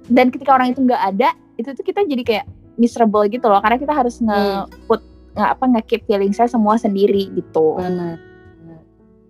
[0.08, 3.78] dan ketika orang itu nggak ada itu tuh kita jadi kayak miserable gitu loh karena
[3.78, 4.28] kita harus Hmm.
[4.68, 7.76] nge-put nggak apa nge-keep feeling saya semua sendiri gitu.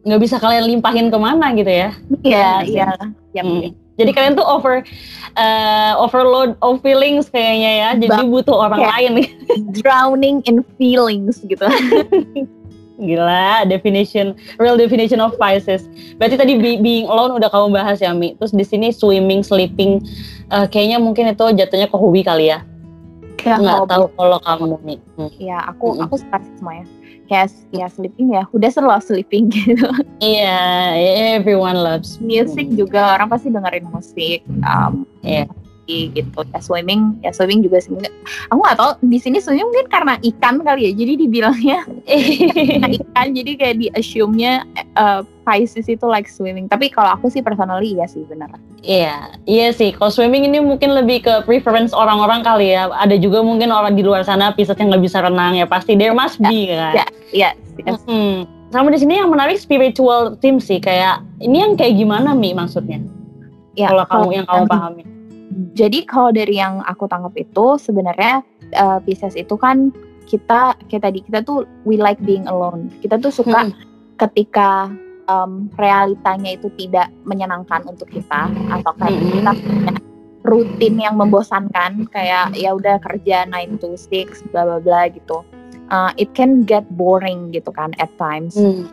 [0.02, 1.90] Nggak bisa kalian limpahin ke mana gitu ya.
[2.22, 2.88] iya Iya iya
[3.32, 3.74] iya Hmm.
[3.96, 4.84] Jadi kalian tuh over
[5.36, 7.90] eh, overload of feelings kayaknya ya.
[7.96, 9.14] Jadi butuh orang Kayak- lain.
[9.78, 11.64] drowning in feelings gitu
[12.96, 15.84] Gila, definition real definition of Pisces.
[16.16, 18.34] Berarti tadi be- being alone udah kamu bahas ya, Mi.
[18.36, 20.00] Terus di sini swimming, sleeping
[20.48, 22.64] eh, kayaknya mungkin itu jatuhnya ke hobi kali ya.
[23.36, 24.96] kayak Nggak tahu kalau kamu Mi.
[25.16, 25.30] Hmm.
[25.38, 26.08] ya aku Mm-mm.
[26.08, 26.88] aku suka semuanya
[27.26, 29.86] kayak ya sleeping ya udah selalu sleeping gitu
[30.18, 30.58] Iya,
[31.36, 32.78] everyone loves music Hmm.
[32.80, 35.46] juga orang pasti dengerin musik um, Iya.
[35.86, 37.94] Gitu ya swimming ya swimming juga sih
[38.50, 41.80] aku nggak tahu di sini swimming mungkin karena ikan kali ya jadi dibilangnya
[43.02, 44.66] ikan jadi kayak di assume-nya
[44.98, 48.50] uh, Pisces itu like swimming tapi kalau aku sih personally iya sih bener
[48.86, 49.98] Iya, iya sih.
[49.98, 52.86] Kalau swimming ini mungkin lebih ke preference orang-orang kali ya.
[52.94, 55.66] Ada juga mungkin orang di luar sana Pisces yang nggak bisa renang ya.
[55.66, 56.94] Pasti there must be kan.
[56.94, 57.06] ya.
[57.34, 57.50] iya
[57.82, 57.98] yes.
[58.06, 58.46] Mm-mm.
[58.70, 60.78] Sama di sini yang menarik spiritual team sih.
[60.78, 63.02] Kayak ini yang kayak gimana Mi maksudnya?
[63.76, 65.04] ya kalau kamu yang kamu pahami.
[65.72, 68.44] Jadi kalau dari yang aku tangkap itu sebenarnya
[68.76, 73.32] uh, Pisces itu kan kita kayak tadi kita tuh we like being alone kita tuh
[73.32, 73.74] suka Mm.
[74.20, 74.90] ketika
[75.28, 79.34] um, realitanya itu tidak menyenangkan untuk kita atau kayak Mm-mm.
[79.40, 79.94] kita punya
[80.46, 85.42] rutin yang membosankan kayak ya udah kerja 9 to 6 bla bla bla gitu
[85.86, 88.90] Uh, it can get boring gitu kan at times Hmm.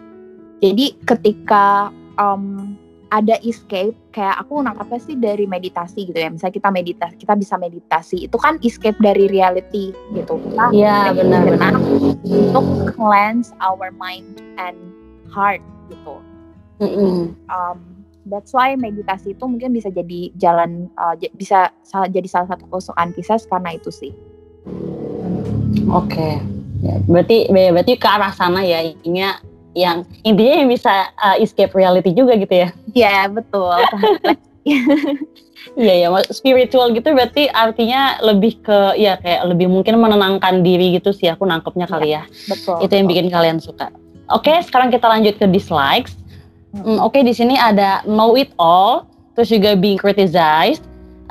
[0.60, 1.88] jadi ketika
[2.20, 2.76] um,
[3.12, 7.54] ada escape kayak aku nangkapnya sih dari meditasi gitu ya misalnya kita meditasi kita bisa
[7.60, 11.76] meditasi itu kan escape dari reality gitu kita Iya, benar-benar.
[12.24, 12.64] untuk
[12.96, 14.24] cleanse our mind
[14.56, 14.80] and
[15.28, 15.60] heart
[15.92, 16.16] gitu
[16.80, 17.36] Mm-mm.
[17.46, 17.78] um,
[18.26, 23.12] that's why meditasi itu mungkin bisa jadi jalan uh, bisa sa- jadi salah satu kesukaan
[23.12, 24.12] Pisces karena itu sih
[25.90, 26.40] Oke.
[26.82, 29.38] Ya, berarti ya, berarti ke arah sana ya intinya
[29.72, 32.68] yang intinya yang bisa uh, escape reality juga gitu ya.
[32.92, 33.76] ya betul
[35.78, 41.14] Iya ya, spiritual gitu berarti artinya lebih ke ya kayak lebih mungkin menenangkan diri gitu
[41.14, 42.26] sih aku nangkepnya kali ya.
[42.50, 43.88] betul Itu yang bikin kalian suka.
[44.28, 46.18] Oke, sekarang kita lanjut ke dislikes.
[46.74, 49.06] Hmm, Oke, di sini ada know it all,
[49.38, 50.82] terus juga being criticized,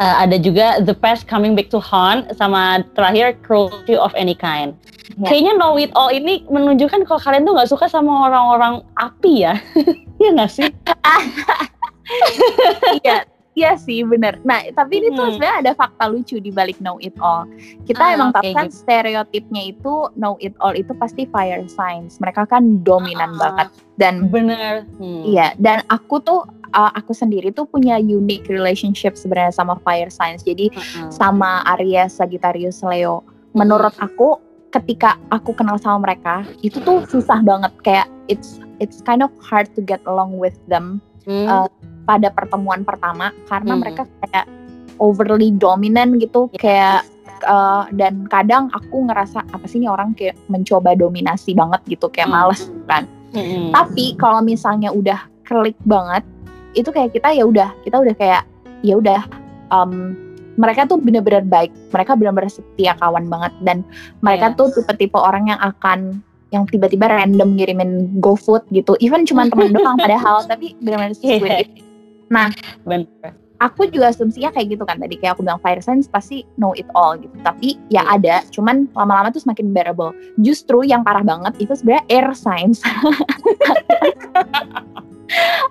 [0.02, 4.74] uh, ada juga the past coming back to haunt, sama terakhir cruelty of any kind.
[5.22, 5.30] Ya.
[5.30, 9.62] Kayaknya know it all ini menunjukkan kalau kalian tuh nggak suka sama orang-orang api ya,
[10.22, 10.66] Iya nggak sih?
[13.06, 15.34] iya iya sih bener nah tapi ini tuh Hmm.
[15.36, 17.44] sebenarnya ada fakta lucu di balik know it all
[17.84, 18.78] kita Ah, emang tahu oke, kan gitu.
[18.78, 23.40] stereotipnya itu know it all itu pasti fire signs mereka kan dominan Ah.
[23.40, 24.88] banget dan Bener.
[24.96, 25.24] Hmm.
[25.24, 30.42] iya dan aku tuh uh, aku sendiri tuh punya unique relationship sebenarnya sama fire signs
[30.42, 31.12] jadi Heeh.
[31.12, 34.40] sama Aries Sagittarius Leo menurut aku
[34.72, 39.68] ketika aku kenal sama mereka itu tuh susah banget kayak it's it's kind of hard
[39.76, 41.46] to get along with them Hmm.
[41.46, 41.70] uh,
[42.04, 43.82] pada pertemuan pertama karena Hmm.
[43.82, 44.46] mereka kayak
[44.98, 47.06] overly dominant gitu kayak
[47.44, 52.30] uh, dan kadang aku ngerasa apa sih ini orang kayak mencoba dominasi banget gitu kayak
[52.30, 52.38] Hmm.
[52.38, 53.72] males kan Mm-mm.
[53.72, 56.22] tapi kalau misalnya udah klik banget
[56.74, 58.44] itu kayak kita ya udah kita udah kayak
[58.82, 59.22] ya udah
[59.70, 60.16] um,
[60.56, 63.78] mereka tuh bener-bener baik mereka bener-bener setia kawan banget dan
[64.20, 64.58] mereka Yes.
[64.58, 66.20] tuh tipe-tipe orang yang akan
[66.52, 71.64] yang tiba-tiba random ngirimin GoFood gitu even cuma teman doang padahal tapi bener-bener sweet Iya.
[72.32, 72.88] Gitu.
[72.88, 73.32] Bener.
[73.62, 76.90] aku juga asumsinya kayak gitu kan tadi kayak aku bilang fire signs pasti know it
[76.98, 78.18] all gitu tapi ya Iya.
[78.18, 82.82] ada cuman lama-lama tuh semakin bearable justru yang parah banget itu sebenarnya air signs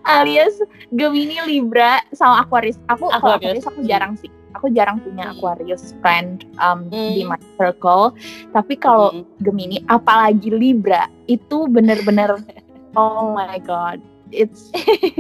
[0.06, 0.54] alias
[0.90, 3.60] Gemini Libra sama Aquarius aku kalau Aquarius.
[3.60, 5.34] Aquarius aku jarang sih aku jarang punya Hmm.
[5.34, 7.10] Aquarius friend um, Hmm.
[7.10, 8.14] di my circle
[8.50, 9.24] tapi kalau Mm.
[9.42, 12.38] Gemini apalagi Libra itu bener-bener
[12.94, 13.98] oh my god
[14.30, 14.70] it's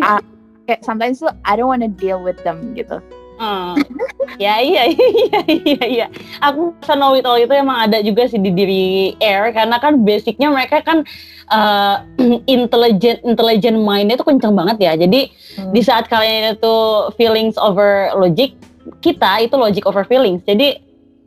[0.00, 0.22] ah,
[0.70, 3.02] kayak sometimes tuh I don't wanna deal with them gitu
[3.40, 3.72] Hmm.
[4.44, 6.06] ya iya iya iya iya.
[6.44, 10.52] Aku know it all itu emang ada juga sih di diri Air karena kan basicnya
[10.52, 11.08] mereka kan
[11.48, 12.04] uh,
[12.44, 14.92] intelligent intelligent mindnya itu kenceng banget ya.
[14.92, 15.72] Jadi hmm.
[15.72, 16.76] di saat kalian itu
[17.16, 18.52] feelings over logic,
[19.00, 20.44] kita itu logic over feelings.
[20.44, 20.76] Jadi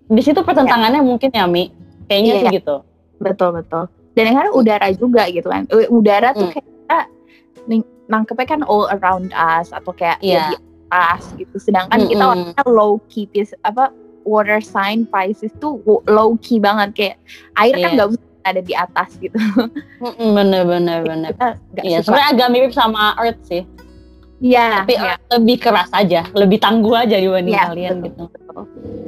[0.05, 1.07] di situ pertentangannya ya.
[1.09, 1.73] mungkin ya Mi.
[2.05, 2.57] Kayaknya yeah, sih yeah.
[2.61, 2.75] gitu.
[3.17, 3.89] Betul betul.
[4.13, 5.65] Dan yang kan udara juga gitu kan.
[5.89, 6.61] Udara tuh hmm.
[6.61, 6.73] kayak
[8.11, 10.51] nangkepnya kan all around us atau kayak yeah.
[10.51, 10.59] ya
[10.93, 11.57] atas gitu.
[11.57, 12.11] Sedangkan mm -hmm.
[12.13, 13.25] kita orangnya low key
[13.65, 13.89] apa
[14.23, 17.15] water sign Pisces tuh low key banget kayak
[17.59, 17.83] air yeah.
[17.83, 18.05] kan iya.
[18.07, 19.37] bisa ada di atas gitu.
[20.37, 21.31] bener bener bener.
[21.79, 23.63] Iya sebenarnya agak mirip sama Earth sih.
[24.43, 24.83] Iya.
[24.83, 25.15] Tapi ya.
[25.39, 28.23] lebih keras aja, lebih tangguh aja dibanding ya, kalian betul, gitu.
[28.27, 28.63] Betul.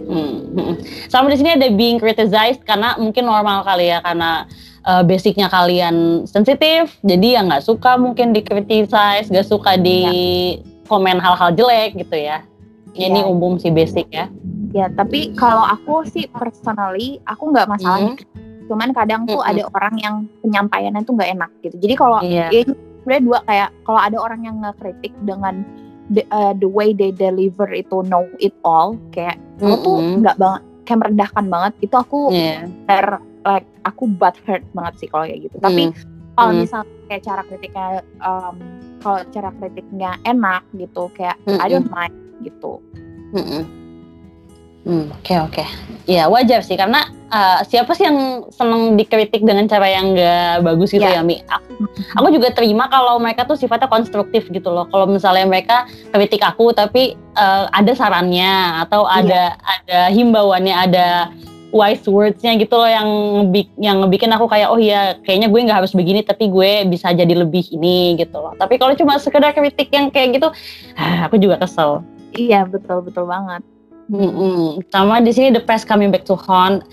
[0.07, 0.73] Hmm.
[1.11, 4.47] Sama di sini ada being criticized karena mungkin normal kali ya karena
[4.85, 10.13] uh, basicnya kalian sensitif, jadi ya nggak suka mungkin dikritisize, nggak suka di ya
[10.87, 12.45] komen hal-hal jelek gitu ya.
[12.95, 13.27] Ya, ini iya.
[13.27, 14.31] umum sih basic ya.
[14.71, 18.15] Ya, tapi kalau aku sih personally aku nggak masalah.
[18.15, 18.23] Hmm.
[18.71, 19.51] Cuman kadang tuh hmm.
[19.51, 21.75] ada orang yang penyampaiannya tuh nggak enak gitu.
[21.75, 22.47] Jadi kalau yeah.
[22.47, 22.63] ya,
[23.03, 25.67] sebenarnya dua kayak kalau ada orang yang ngekritik dengan
[26.07, 29.83] the, uh, the way they deliver itu know it all kayak mm -hmm.
[29.83, 32.63] tuh nggak banget kayak merendahkan banget itu aku yeah.
[32.87, 33.05] ter,
[33.45, 35.57] like aku butt hurt banget sih kalau kayak gitu.
[35.61, 35.95] Tapi mm.
[36.35, 36.59] kalau mm.
[36.65, 37.87] misalnya kayak cara kritiknya
[38.25, 38.55] um,
[38.99, 41.63] kalau cara kritiknya enak gitu kayak mm -hmm.
[41.63, 42.81] I don't mind gitu.
[43.31, 43.63] Mm -hmm.
[44.85, 45.53] Hmm, oke okay, oke.
[45.65, 45.67] Okay.
[46.05, 50.93] Ya wajar sih karena uh, siapa sih yang seneng dikritik dengan cara yang gak bagus
[50.93, 51.25] gitu yeah.
[51.25, 51.41] ya Mi?
[51.41, 51.89] Aku,
[52.21, 54.85] aku juga terima kalau mereka tuh sifatnya konstruktif gitu loh.
[54.93, 59.17] Kalau misalnya mereka kritik aku tapi uh, ada sarannya atau iya.
[59.17, 59.73] ada yeah.
[59.73, 61.07] ada himbauannya, ada
[61.75, 63.09] wise words-nya gitu loh yang
[63.75, 67.35] yang ngebikin aku kayak oh iya kayaknya gue nggak harus begini tapi gue bisa jadi
[67.35, 68.55] lebih ini gitu loh.
[68.55, 70.47] Tapi kalau cuma sekedar kritik yang kayak gitu,
[70.95, 71.99] ah, aku juga kesel.
[72.31, 73.59] Iya betul betul banget.
[74.05, 74.85] Mm-mm.
[74.93, 76.85] Sama di sini the past coming back to haunt.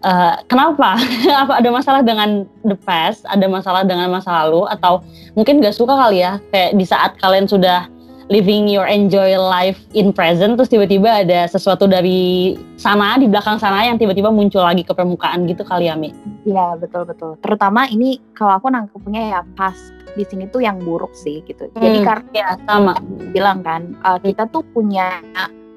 [0.00, 0.96] Uh, kenapa?
[1.44, 3.26] Apa ada masalah dengan the past?
[3.26, 4.64] Ada masalah dengan masa lalu?
[4.70, 5.02] Atau
[5.34, 6.38] mungkin gak suka kali ya?
[6.54, 7.90] Kayak di saat kalian sudah
[8.30, 13.90] living your enjoy life in present terus tiba-tiba ada sesuatu dari sana di belakang sana
[13.90, 16.14] yang tiba-tiba muncul lagi ke permukaan gitu kali ya Mi?
[16.46, 17.34] Iya betul betul.
[17.42, 19.74] Terutama ini kalau aku nangkepnya ya pas
[20.14, 21.66] di sini tuh yang buruk sih gitu.
[21.74, 22.94] Hmm, Jadi karena ya, sama
[23.34, 25.18] bilang kan uh, kita tuh punya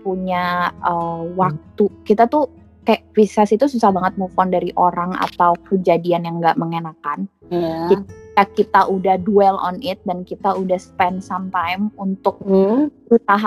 [0.06, 2.54] punya uh, waktu kita tuh
[2.86, 7.26] kayak Pisces itu susah banget move on dari orang atau kejadian yang nggak mengenakan.
[7.50, 12.90] Yeah kita udah dwell on it dan kita udah spend some time untuk hmm.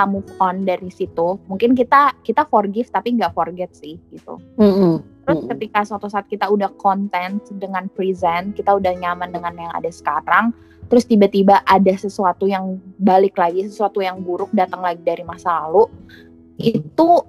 [0.06, 5.02] move on dari situ mungkin kita kita forgive tapi nggak forget sih gitu hmm.
[5.26, 5.48] terus hmm.
[5.50, 10.54] ketika suatu saat kita udah content dengan present kita udah nyaman dengan yang ada sekarang
[10.86, 15.90] terus tiba-tiba ada sesuatu yang balik lagi sesuatu yang buruk datang lagi dari masa lalu
[16.62, 17.26] itu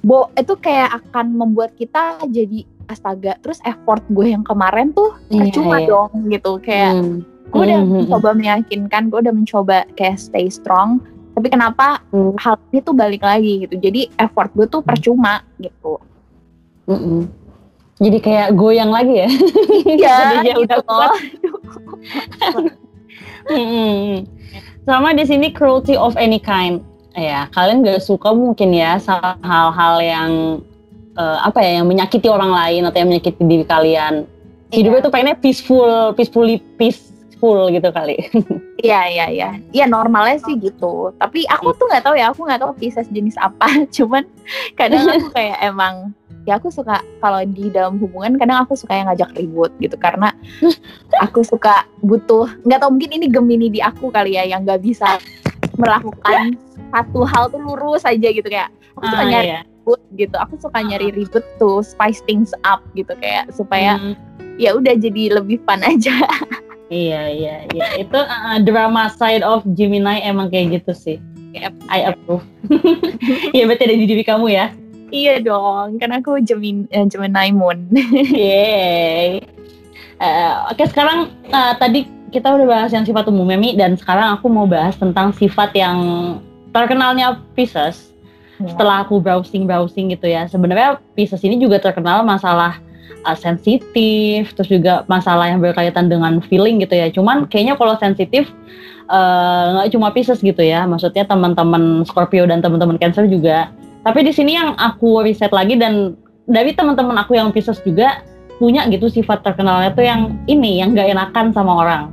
[0.00, 5.46] bo itu kayak akan membuat kita jadi astaga terus effort gue yang kemarin tuh iya,
[5.46, 7.18] percuma yeah, dong gitu kayak hmm.
[7.54, 7.92] gue udah hmm.
[7.94, 10.98] mencoba meyakinkan gue udah mencoba kayak stay strong
[11.38, 12.34] tapi kenapa hmm.
[12.36, 16.02] hal ini tuh balik lagi gitu jadi effort gue tuh percuma gitu
[16.90, 17.30] hmm.
[18.02, 19.28] jadi kayak goyang lagi ya
[19.94, 21.10] iya gitu udah kuat
[23.54, 24.26] hmm.
[24.84, 26.82] sama di sini cruelty of any kind
[27.14, 28.98] ya kalian gak suka mungkin ya
[29.42, 30.30] hal-hal yang
[31.16, 34.28] uh, apa ya yang menyakiti orang lain atau yang menyakiti diri kalian.
[34.70, 35.06] Hidupnya yeah.
[35.06, 38.18] tuh pengennya peaceful peacefully peaceful gitu kali.
[38.80, 39.48] Iya iya iya.
[39.76, 41.12] Iya normalnya sih gitu.
[41.20, 43.68] Tapi aku tuh nggak tahu ya aku nggak tahu Pisces jenis apa.
[43.96, 44.24] Cuman
[44.72, 46.16] kadang aku kayak emang
[46.48, 50.00] ya aku suka kalau di dalam hubungan kadang aku suka yang ngajak ribut gitu.
[50.00, 50.32] Karena
[51.20, 55.20] aku suka butuh nggak tahu mungkin ini gemini di aku kali ya yang nggak bisa
[55.76, 56.56] melakukan
[56.88, 58.48] satu hal tuh lurus aja gitu.
[58.48, 60.36] Kayak aku suka ah, nyari iya ribut gitu.
[60.36, 64.14] Aku suka nyari ribut tuh spice things up gitu kayak supaya hmm.
[64.60, 66.14] ya udah jadi lebih fun aja.
[66.90, 68.02] Iya iya iya.
[68.02, 71.16] Itu uh, drama side of Gemini emang kayak gitu sih.
[71.54, 71.86] Yep.
[71.86, 72.42] I approve.
[73.54, 74.74] Iya berarti ada di diri kamu ya?
[75.14, 77.86] Iya dong karena aku Gemini, uh, Gemini Moon.
[78.34, 79.38] Yay
[80.20, 84.38] uh, oke okay, sekarang uh, tadi kita udah bahas yang sifat umum Memi dan sekarang
[84.38, 85.98] aku mau bahas tentang sifat yang
[86.70, 88.09] terkenalnya Pisces
[88.68, 90.44] setelah aku browsing browsing gitu ya.
[90.50, 92.76] Sebenarnya Pisces ini juga terkenal masalah
[93.24, 97.08] uh, sensitif terus juga masalah yang berkaitan dengan feeling gitu ya.
[97.08, 98.48] Cuman kayaknya kalau sensitif
[99.08, 100.84] uh, nggak uh, cuma Pisces gitu ya.
[100.84, 103.72] Maksudnya teman-teman Scorpio dan teman-teman Cancer juga.
[104.00, 106.16] Tapi di sini yang aku riset lagi dan
[106.48, 108.24] dari teman-teman aku yang Pisces juga
[108.60, 112.04] punya gitu sifat terkenalnya tuh yang ini yang gak enakan sama orang.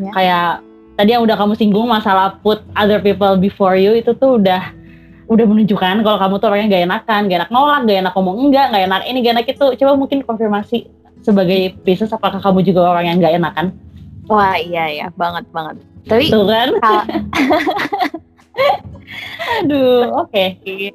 [0.00, 0.10] Ya.
[0.16, 0.50] kayak
[0.96, 4.72] tadi yang udah kamu singgung masalah put other people before you itu tuh udah
[5.30, 8.66] udah menunjukkan kalau kamu tuh orangnya gak enakan, gak enak nolak, gak enak ngomong enggak,
[8.74, 9.66] gak enak ini, gak enak itu.
[9.78, 10.90] Coba mungkin konfirmasi
[11.22, 13.66] sebagai Pisces apakah kamu juga orang yang gak enakan?
[14.26, 15.78] Wah iya ya banget banget.
[16.10, 16.68] Tapi tuh kan?
[19.62, 20.58] Aduh, oke.
[20.60, 20.90] Okay.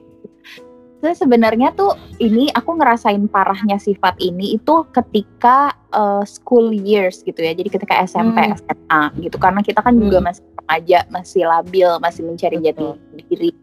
[1.05, 7.53] sebenarnya tuh ini aku ngerasain parahnya sifat ini itu ketika uh, school years gitu ya.
[7.53, 8.57] Jadi ketika SMP, hmm.
[8.57, 9.37] SMA gitu.
[9.37, 10.01] Karena kita kan hmm.
[10.01, 12.85] juga masih remaja, masih labil, masih mencari jati
[13.29, 13.53] diri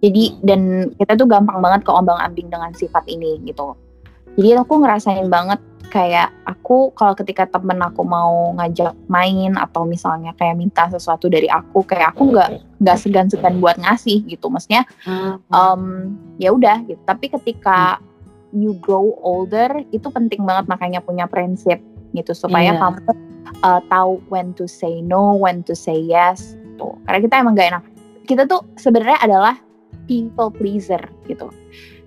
[0.00, 3.76] jadi dan kita tuh gampang banget ke ombang-ambing dengan sifat ini gitu.
[4.40, 5.60] Jadi aku ngerasain banget
[5.90, 11.50] kayak aku kalau ketika temen aku mau ngajak main atau misalnya kayak minta sesuatu dari
[11.50, 14.48] aku kayak aku nggak nggak segan-segan buat ngasih gitu.
[14.48, 14.88] Maksudnya
[15.52, 17.00] um, ya udah gitu.
[17.04, 18.00] Tapi ketika
[18.56, 21.76] you grow older itu penting banget makanya punya prinsip
[22.16, 22.32] gitu.
[22.32, 22.80] Supaya yeah.
[22.80, 22.98] kamu
[23.60, 27.68] uh, tahu when to say no when to say yes tuh karena kita emang gak
[27.76, 27.84] enak.
[28.24, 29.58] Kita tuh sebenarnya adalah
[30.10, 30.98] people pleaser
[31.30, 31.46] gitu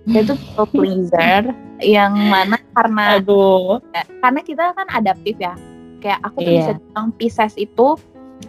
[0.04, 3.80] dia tuh people pleaser yang mana karena Aduh.
[3.96, 5.56] Ya, karena kita kan adaptif ya
[6.04, 6.60] kayak aku tuh yeah.
[6.60, 7.96] bisa bilang Pisces itu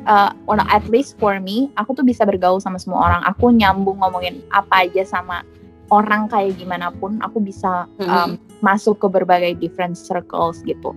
[0.04, 0.32] uh,
[0.68, 4.84] at least for me aku tuh bisa bergaul sama semua orang aku nyambung ngomongin apa
[4.84, 5.48] aja sama
[5.94, 8.36] orang kayak gimana pun aku bisa um, mm-hmm.
[8.60, 10.92] masuk ke berbagai different circles gitu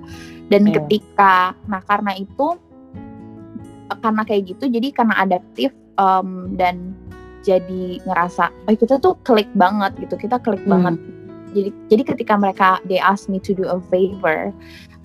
[0.50, 0.82] dan yeah.
[0.82, 2.58] ketika nah karena itu
[4.02, 6.92] karena kayak gitu jadi karena adaptif um, dan
[7.48, 10.72] jadi ngerasa oh kita tuh klik banget gitu kita klik hmm.
[10.76, 10.94] banget
[11.56, 14.52] jadi jadi ketika mereka they ask me to do a favor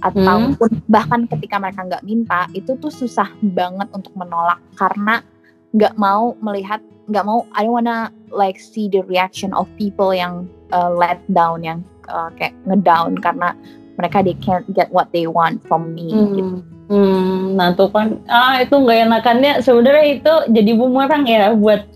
[0.03, 0.83] ataupun hmm.
[0.91, 5.23] bahkan ketika mereka nggak minta itu tuh susah banget untuk menolak karena
[5.71, 10.51] nggak mau melihat nggak mau I don't wanna like see the reaction of people yang
[10.75, 11.79] uh, let down yang
[12.11, 13.55] uh, kayak ngedown karena
[13.95, 16.35] mereka they can't get what they want from me hmm.
[16.35, 16.55] gitu.
[16.91, 21.87] Hmm, nah tuh kan ah itu nggak enakannya sebenarnya itu jadi bumerang ya buat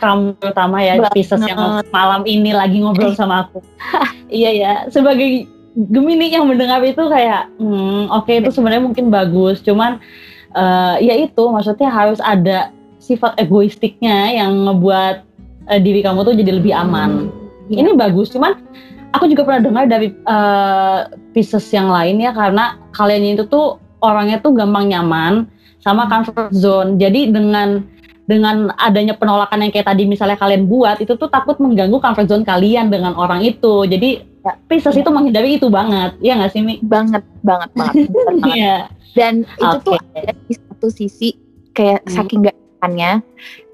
[0.00, 1.12] kamu terutama ya Banget.
[1.12, 3.60] Pisces yang malam ini lagi ngobrol sama aku.
[4.32, 9.62] iya ya, sebagai Gemini yang mendengar itu kayak, hmm, oke okay, itu sebenarnya mungkin bagus,
[9.62, 10.02] cuman
[10.50, 15.22] uh, ya itu maksudnya harus ada sifat egoistiknya yang ngebuat
[15.70, 17.30] uh, diri kamu tuh jadi lebih aman.
[17.30, 17.70] Hmm.
[17.70, 18.58] Ini bagus, cuman
[19.14, 24.42] aku juga pernah dengar dari uh, Pisces yang lain ya karena kalian itu tuh orangnya
[24.42, 25.46] tuh gampang nyaman
[25.78, 26.98] sama comfort zone.
[26.98, 27.86] Jadi dengan
[28.30, 32.46] dengan adanya penolakan yang kayak tadi misalnya kalian buat itu tuh takut mengganggu comfort zone
[32.46, 35.02] kalian dengan orang itu jadi ya, Pisces ya.
[35.02, 36.78] itu menghindari itu banget ya nggak sih Mi?
[36.78, 38.06] banget banget banget,
[38.54, 38.86] yeah.
[39.18, 39.82] dan itu okay.
[39.82, 41.34] tuh ada di satu sisi
[41.74, 42.14] kayak hmm.
[42.14, 42.58] saking gak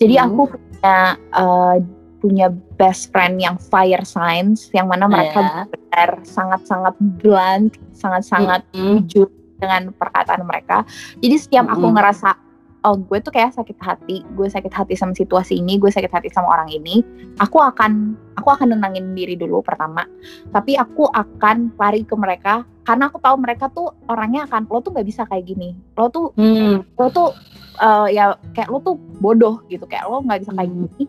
[0.00, 0.24] jadi hmm.
[0.26, 0.96] aku punya
[1.36, 1.76] uh,
[2.18, 2.46] punya
[2.80, 5.64] best friend yang fire signs yang mana mereka yeah.
[5.68, 9.04] benar sangat-sangat blunt sangat-sangat hmm.
[9.04, 9.28] jujur
[9.60, 10.82] dengan perkataan mereka
[11.20, 11.74] jadi setiap hmm.
[11.76, 12.45] aku ngerasa
[12.84, 14.26] oh gue tuh kayak sakit hati.
[14.36, 17.00] Gue sakit hati sama situasi ini gue sakit hati sama orang ini.
[17.40, 20.04] Aku akan aku akan nenangin diri dulu pertama.
[20.52, 24.92] Tapi aku akan lari ke mereka karena aku tahu mereka tuh orangnya akan lo tuh
[24.92, 25.72] nggak bisa kayak gini.
[25.96, 26.98] Lo tuh hmm.
[26.98, 27.32] lo tuh
[27.80, 29.88] uh, ya kayak lo tuh bodoh gitu.
[29.88, 30.78] Kayak lo nggak bisa kayak hmm.
[30.92, 31.04] gini.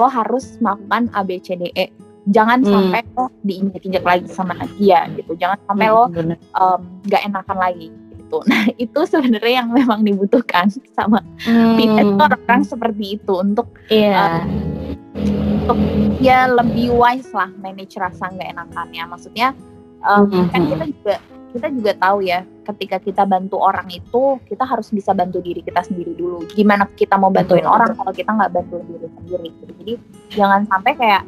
[0.00, 1.92] Lo harus melakukan A B C D E.
[2.28, 2.70] Jangan hmm.
[2.70, 5.36] sampai lo diinjak-injak lagi sama dia gitu.
[5.36, 6.04] Jangan sampai hmm, lo
[7.06, 7.88] nggak um, enakan lagi
[8.30, 8.38] gitu.
[8.50, 11.74] Nah itu sebenarnya yang memang dibutuhkan sama hmm.
[11.74, 14.46] Peter orang-orang seperti itu untuk yeah.
[14.46, 15.18] uh,
[15.66, 15.78] untuk
[16.22, 19.02] ya lebih wise lah manage rasa nggak enakannya.
[19.10, 19.48] Maksudnya
[20.06, 20.46] um, hmm.
[20.54, 21.14] kan kita juga
[21.50, 25.82] kita juga tahu ya ketika kita bantu orang itu kita harus bisa bantu diri kita
[25.82, 26.46] sendiri dulu.
[26.54, 27.74] Gimana kita mau bantuin Betul.
[27.74, 29.48] orang kalau kita nggak bantu diri sendiri?
[29.50, 29.72] Gitu.
[29.82, 29.94] Jadi
[30.38, 31.22] jangan sampai kayak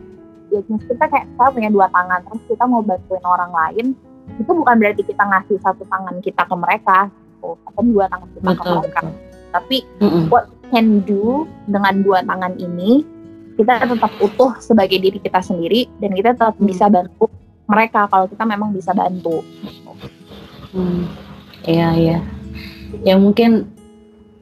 [0.52, 3.86] ya kita kayak kita punya dua tangan terus kita mau bantuin orang lain
[4.38, 8.48] itu bukan berarti kita ngasih satu tangan kita ke mereka gitu, atau dua tangan kita
[8.48, 9.14] betul, ke mereka betul.
[9.52, 10.24] tapi mm -mm.
[10.32, 13.04] what can do dengan dua tangan ini
[13.52, 16.64] kita tetap utuh sebagai diri kita sendiri dan kita tetap mm.
[16.64, 17.28] bisa bantu
[17.68, 19.40] mereka kalau kita memang bisa bantu
[20.74, 21.08] hmm.
[21.64, 22.18] iya iya
[23.00, 23.70] ya mungkin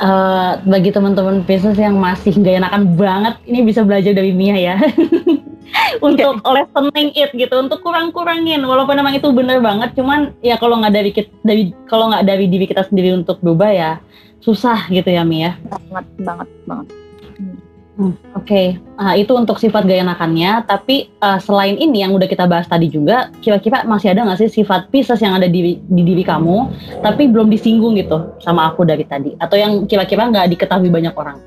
[0.02, 4.76] uh, bagi teman-teman bisnis yang masih gak enakan banget ini bisa belajar dari Mia ya
[6.06, 10.94] untuk lessening it gitu untuk kurang-kurangin walaupun memang itu bener banget cuman ya kalau nggak
[10.94, 11.10] dari
[11.42, 13.92] dari kalau nggak dari diri kita sendiri untuk berubah ya
[14.40, 17.70] susah gitu ya Mia banget banget banget hmm.
[18.00, 18.66] Oke, okay.
[18.96, 20.64] nah, itu untuk sifat gaya enakannya.
[20.64, 24.64] Tapi uh, selain ini yang udah kita bahas tadi juga, kira-kira masih ada nggak sih
[24.64, 26.72] sifat Pisces yang ada di, di diri kamu,
[27.04, 31.44] tapi belum disinggung gitu sama aku dari tadi, atau yang kira-kira nggak diketahui banyak orang?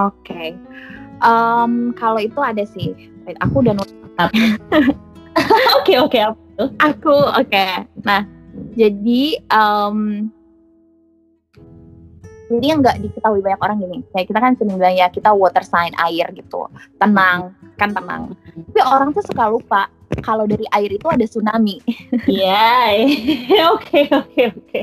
[0.00, 0.48] Oke, okay.
[1.20, 2.96] um, kalau itu ada sih
[3.38, 3.94] aku udah nulis
[5.78, 6.18] oke oke
[6.82, 7.86] aku oke okay.
[8.02, 8.26] nah
[8.74, 10.28] jadi um,
[12.50, 15.62] Jadi yang nggak diketahui banyak orang gini, kayak kita kan sering bilang ya kita water
[15.62, 16.66] sign air gitu,
[16.98, 18.34] tenang kan tenang.
[18.74, 19.86] Tapi orang tuh suka lupa
[20.26, 21.78] kalau dari air itu ada tsunami.
[22.26, 23.06] Iya,
[23.78, 24.80] oke oke oke.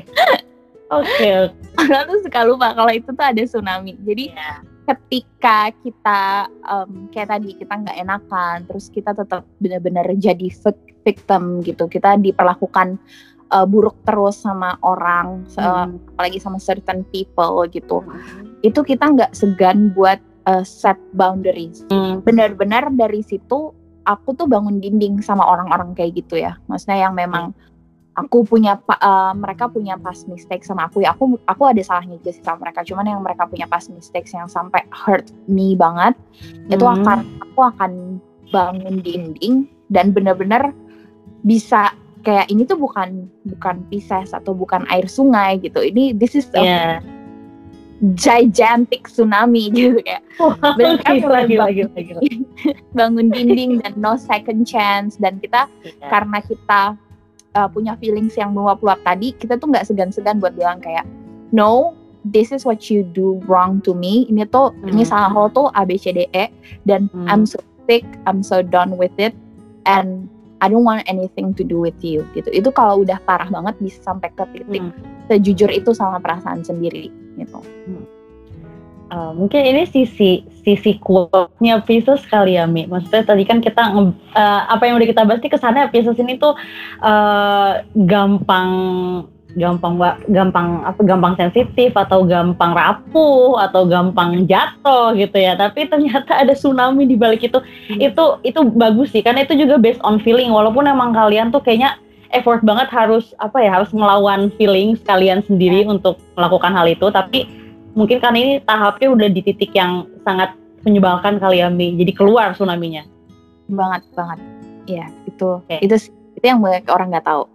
[0.88, 1.52] Oke.
[1.76, 4.00] Orang tuh suka lupa kalau itu tuh ada tsunami.
[4.00, 4.64] Jadi yeah.
[4.88, 10.48] Ketika kita um, kayak tadi kita nggak enakan, terus kita tetap benar-benar jadi
[11.04, 12.96] victim gitu, kita diperlakukan
[13.52, 16.16] uh, buruk terus sama orang, hmm.
[16.16, 18.00] apalagi sama certain people gitu.
[18.00, 18.56] Hmm.
[18.64, 21.84] Itu kita nggak segan buat uh, set boundaries.
[21.92, 22.24] Hmm.
[22.24, 23.76] Benar-benar dari situ
[24.08, 26.56] aku tuh bangun dinding sama orang-orang kayak gitu ya.
[26.72, 27.52] Maksudnya yang memang
[28.18, 31.13] aku punya uh, mereka punya past mistake sama aku ya.
[31.13, 32.82] Aku aku ada salahnya juga sih sama mereka.
[32.82, 36.74] Cuman yang mereka punya past mistakes yang sampai hurt me banget, hmm.
[36.74, 37.91] itu akan aku akan
[38.49, 40.74] bangun dinding dan benar-benar
[41.45, 41.93] bisa
[42.26, 45.78] kayak ini tuh bukan bukan Pisces atau bukan air sungai gitu.
[45.78, 46.97] Ini this is a yeah.
[48.18, 50.26] gigantic tsunami gitu kayak.
[50.41, 50.57] Oh,
[51.05, 52.22] gila, gila, gila, gila.
[52.97, 56.09] bangun dinding dan no second chance dan kita yeah.
[56.09, 56.97] karena kita
[57.58, 61.10] uh, punya feelings yang meluap-luap tadi, kita tuh nggak segan-segan buat bilang kayak
[61.49, 61.97] no
[62.28, 64.30] this is what you do wrong to me.
[64.30, 64.93] Ini tuh hmm.
[64.93, 66.53] ini salah lo tuh A B C D E
[66.86, 67.26] dan hmm.
[67.26, 67.58] I'm so
[67.89, 69.34] sick, I'm so done with it
[69.89, 70.30] and
[70.60, 72.53] I don't want anything to do with you gitu.
[72.53, 75.26] Itu kalau udah parah banget bisa sampai ke titik hmm.
[75.32, 77.60] sejujur itu sama perasaan sendiri gitu.
[77.64, 78.05] Hmm.
[79.08, 82.84] Uh, mungkin ini sisi sisi quote-nya Pisces kali ya Mi.
[82.91, 86.60] Maksudnya tadi kan kita uh, apa yang udah kita bahas nih kesannya Pisces ini tuh
[86.99, 88.70] uh, gampang
[89.58, 89.97] gampang
[90.30, 96.53] gampang apa gampang sensitif atau gampang rapuh atau gampang jatuh gitu ya tapi ternyata ada
[96.53, 97.97] tsunami di balik itu hmm.
[97.97, 101.97] itu itu bagus sih karena itu juga based on feeling walaupun emang kalian tuh kayaknya
[102.36, 105.89] effort banget harus apa ya harus melawan feeling kalian sendiri ya.
[105.89, 107.49] untuk melakukan hal itu tapi
[107.98, 110.54] mungkin kan ini tahapnya udah di titik yang sangat
[110.86, 113.02] menyebalkan kali ya Mi jadi keluar tsunaminya
[113.68, 114.39] banget banget
[114.86, 115.82] ya itu okay.
[115.82, 117.50] itu itu yang banyak orang nggak tahu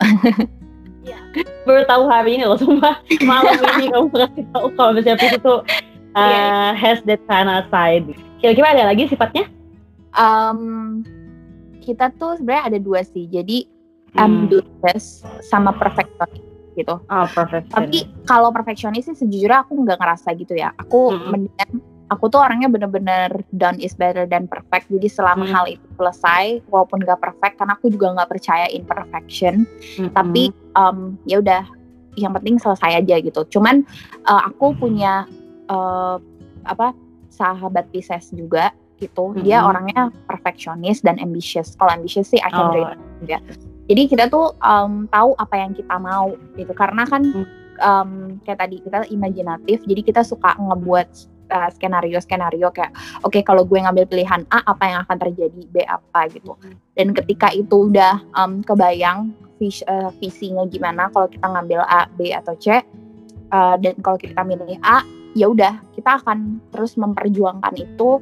[1.02, 1.18] Ya.
[1.66, 5.54] Baru tahu hari ini loh, sumpah malam ini kamu kasih tahu kalau misalnya itu
[6.14, 6.70] uh, yeah.
[6.78, 8.06] has that kind of side.
[8.38, 9.50] Kira-kira ada lagi sifatnya?
[10.14, 11.02] Um,
[11.82, 13.26] kita tuh sebenarnya ada dua sih.
[13.26, 13.66] Jadi
[14.14, 14.22] hmm.
[14.22, 16.41] ambitious sama perfectionist
[16.74, 17.00] gitu.
[17.00, 17.26] Oh.
[17.68, 20.72] Tapi kalau perfectionist sih sejujurnya aku nggak ngerasa gitu ya.
[20.76, 21.28] Aku hmm.
[21.28, 21.70] mendingan
[22.12, 25.52] aku tuh orangnya bener-bener done is better than perfect jadi selama hmm.
[25.56, 29.64] hal itu selesai walaupun gak perfect karena aku juga nggak percaya imperfection
[29.96, 30.12] hmm.
[30.12, 31.64] tapi um, ya udah
[32.20, 33.88] yang penting selesai aja gitu cuman
[34.28, 35.24] uh, aku punya
[35.72, 36.20] uh,
[36.68, 36.92] apa
[37.32, 39.40] sahabat Pisces juga gitu hmm.
[39.40, 42.92] dia orangnya perfectionist dan ambitious kalau ambitious sih I can oh.
[43.24, 43.40] juga
[43.90, 46.72] jadi kita tuh um, tahu apa yang kita mau gitu.
[46.72, 47.22] Karena kan
[47.82, 51.08] um, kayak tadi kita imajinatif jadi kita suka ngebuat
[51.50, 52.94] uh, skenario-skenario kayak
[53.26, 55.62] oke okay, kalau gue ngambil pilihan A apa yang akan terjadi?
[55.66, 56.30] B apa?
[56.30, 56.54] gitu.
[56.94, 62.30] Dan ketika itu udah um, kebayang vis, uh, visinya gimana kalau kita ngambil A B
[62.30, 62.78] atau C
[63.50, 65.02] uh, dan kalau kita milih A
[65.32, 68.20] ya udah kita akan terus memperjuangkan itu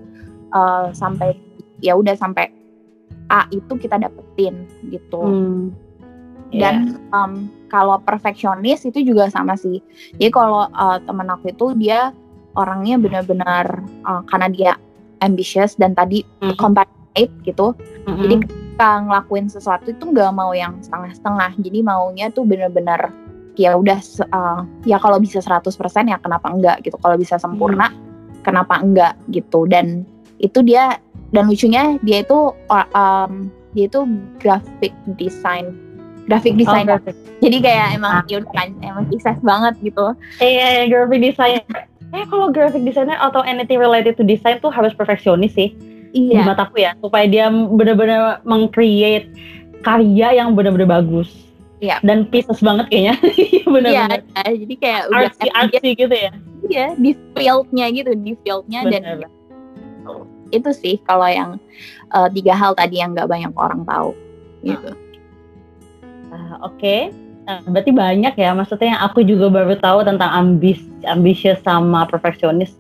[0.55, 1.37] uh, sampai
[1.83, 2.60] ya udah sampai
[3.31, 5.91] A itu kita dapetin gitu hmm.
[6.51, 6.83] Yeah.
[6.83, 7.33] Dan um,
[7.71, 9.79] kalau perfeksionis itu juga sama sih.
[10.19, 12.11] Jadi kalau uh, temen aku itu dia
[12.59, 14.73] orangnya benar-benar uh, karena dia
[15.23, 16.59] ambitious dan tadi mm -hmm.
[16.59, 17.79] compassionate gitu.
[17.79, 18.23] Mm -hmm.
[18.27, 21.51] Jadi kita ngelakuin sesuatu itu nggak mau yang setengah-setengah.
[21.63, 23.15] Jadi maunya tuh benar-benar
[23.55, 23.99] ya udah
[24.35, 25.71] uh, ya kalau bisa 100%
[26.11, 26.99] ya kenapa enggak gitu.
[26.99, 28.43] Kalau bisa sempurna mm.
[28.43, 29.71] kenapa enggak gitu.
[29.71, 30.03] Dan
[30.43, 30.99] itu dia
[31.31, 33.33] dan lucunya dia itu um,
[33.75, 34.01] dia itu
[34.43, 35.75] graphic design
[36.31, 36.99] graphic oh, designer.
[37.03, 38.43] Oh, Jadi kayak emang ah.
[38.55, 40.15] kan emang sukses banget gitu.
[40.39, 41.59] Iya, yeah, graphic design
[42.11, 45.71] eh kalau graphic designer atau anything related to design tuh harus perfeksionis sih
[46.11, 46.43] iya.
[46.43, 49.31] di mataku ya supaya dia benar-benar mengcreate
[49.87, 51.31] karya yang benar-benar bagus
[51.79, 52.03] iya.
[52.03, 53.15] dan pieces banget kayaknya
[53.75, 56.33] benar-benar iya, ya, jadi kayak artsy artsy gitu ya
[56.67, 59.03] iya di fieldnya gitu di fieldnya dan
[60.51, 61.57] itu sih kalau yang
[62.15, 64.15] uh, tiga hal tadi yang nggak banyak orang tahu
[64.67, 64.91] gitu
[66.31, 67.11] uh, oke okay.
[67.51, 72.79] Nah, berarti banyak ya, maksudnya yang aku juga baru tahu tentang ambis, ambisius sama perfeksionis.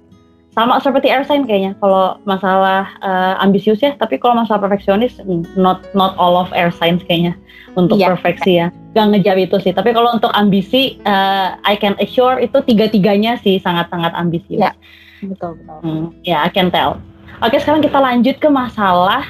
[0.54, 5.18] Sama seperti air sign kayaknya, kalau masalah uh, ambisius ya, tapi kalau masalah perfeksionis,
[5.58, 7.34] not not all of air signs kayaknya
[7.74, 8.14] untuk yeah.
[8.14, 8.66] perfeksi ya.
[8.94, 13.58] Gak ngejar itu sih, tapi kalau untuk ambisi, uh, I can assure itu tiga-tiganya sih
[13.58, 14.58] sangat-sangat ambisius.
[14.58, 14.74] Ya,
[15.22, 15.78] betul betul.
[15.82, 17.02] Hmm, ya, yeah, I can tell.
[17.40, 19.24] Oke, sekarang kita lanjut ke masalah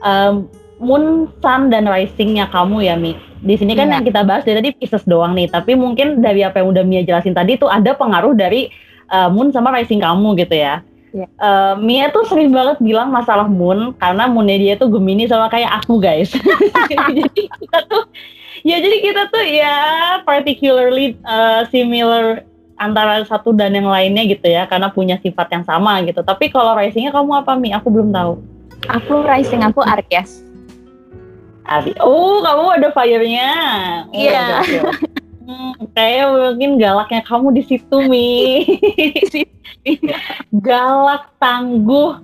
[0.00, 0.48] um,
[0.80, 3.96] moon, sun, dan risingnya kamu ya, Mi di sini kan yeah.
[3.96, 7.00] yang kita bahas dari tadi Pisces doang nih, tapi mungkin dari apa yang udah Mia
[7.00, 8.68] jelasin tadi itu ada pengaruh dari
[9.08, 10.84] uh, Moon sama rising kamu gitu ya.
[11.10, 11.28] Yeah.
[11.40, 15.72] Uh, Mia tuh sering banget bilang masalah Moon karena Moonnya dia tuh Gemini sama kayak
[15.82, 16.36] aku guys.
[16.92, 18.04] jadi kita tuh
[18.60, 19.76] ya jadi kita tuh ya
[20.28, 22.44] particularly uh, similar
[22.80, 26.24] antara satu dan yang lainnya gitu ya karena punya sifat yang sama gitu.
[26.24, 27.76] Tapi kalau risingnya kamu apa Mi?
[27.76, 28.40] Aku belum tahu.
[28.88, 30.40] Aku rising aku Aries.
[31.68, 32.00] Aries.
[32.00, 33.52] Oh, kamu ada fire-nya.
[34.08, 34.64] Oh, iya.
[34.64, 34.96] Yeah.
[35.44, 38.64] Hmm, kayak mungkin galaknya kamu di situ Mi.
[40.66, 42.16] Galak, tangguh,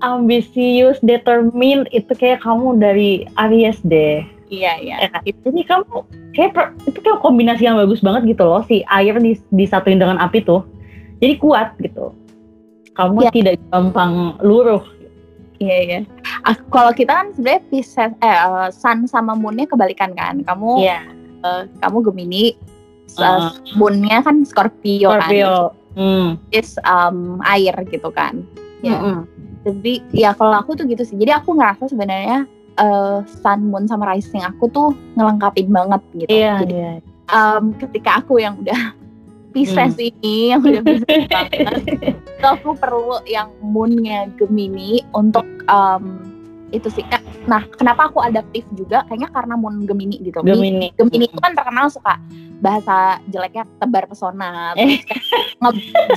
[0.00, 4.24] ambisius, determined itu kayak kamu dari Aries deh.
[4.48, 4.96] Iya iya.
[5.04, 5.20] Ya, kan?
[5.24, 5.96] Jadi kamu
[6.32, 6.52] kayak
[6.88, 10.64] itu kayak kombinasi yang bagus banget gitu loh si air di, disatuin dengan api tuh.
[11.20, 12.16] Jadi kuat gitu.
[12.96, 13.30] Kamu ya.
[13.30, 14.82] tidak gampang luruh.
[15.58, 16.00] Iya iya.
[16.46, 18.38] Uh, kalau kita kan sebenarnya Pisces eh
[18.70, 20.42] Sun sama Moonnya kebalikan kan.
[20.42, 21.02] Kamu yeah.
[21.42, 22.54] uh, kamu Gemini,
[23.18, 25.28] uh, Moonnya kan Scorpio, kan.
[25.28, 25.54] Scorpio.
[25.74, 25.76] kan.
[25.98, 26.28] Hmm.
[26.54, 28.46] Is um, air gitu kan.
[28.86, 28.96] Ya.
[28.96, 29.18] Mm -hmm.
[29.66, 31.18] Jadi ya kalau aku tuh gitu sih.
[31.18, 32.46] Jadi aku ngerasa sebenarnya
[32.78, 36.30] uh, sun moon sama rising aku tuh ngelengkapin banget gitu.
[36.30, 36.92] Iya, Jadi, iya.
[37.28, 38.94] Um, ketika aku yang udah
[39.56, 40.08] Pisces hmm.
[40.12, 41.60] ini yang udah Pisces banget,
[42.12, 46.20] itu aku perlu yang moonnya Gemini untuk um,
[46.68, 47.04] itu sih.
[47.48, 49.08] Nah, kenapa aku adaptif juga?
[49.08, 50.44] Kayaknya karena moon Gemini gitu.
[50.44, 50.92] Gemini.
[51.00, 52.20] Gemini itu kan terkenal suka
[52.58, 54.98] bahasa jeleknya tebar pesona, eh.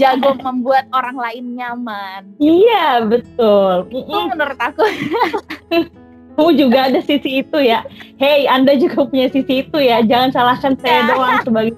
[0.01, 2.33] jago membuat orang lain nyaman.
[2.41, 3.87] Iya, betul.
[3.93, 4.83] Itu menurut aku
[6.35, 7.83] kamu juga ada sisi itu ya.
[8.17, 10.01] Hey, Anda juga punya sisi itu ya.
[10.05, 11.09] Jangan salahkan saya iya.
[11.11, 11.73] doang sebagai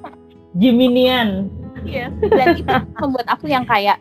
[0.58, 1.50] Geminian.
[1.84, 2.08] Iya.
[2.22, 4.00] Dan itu membuat aku yang kayak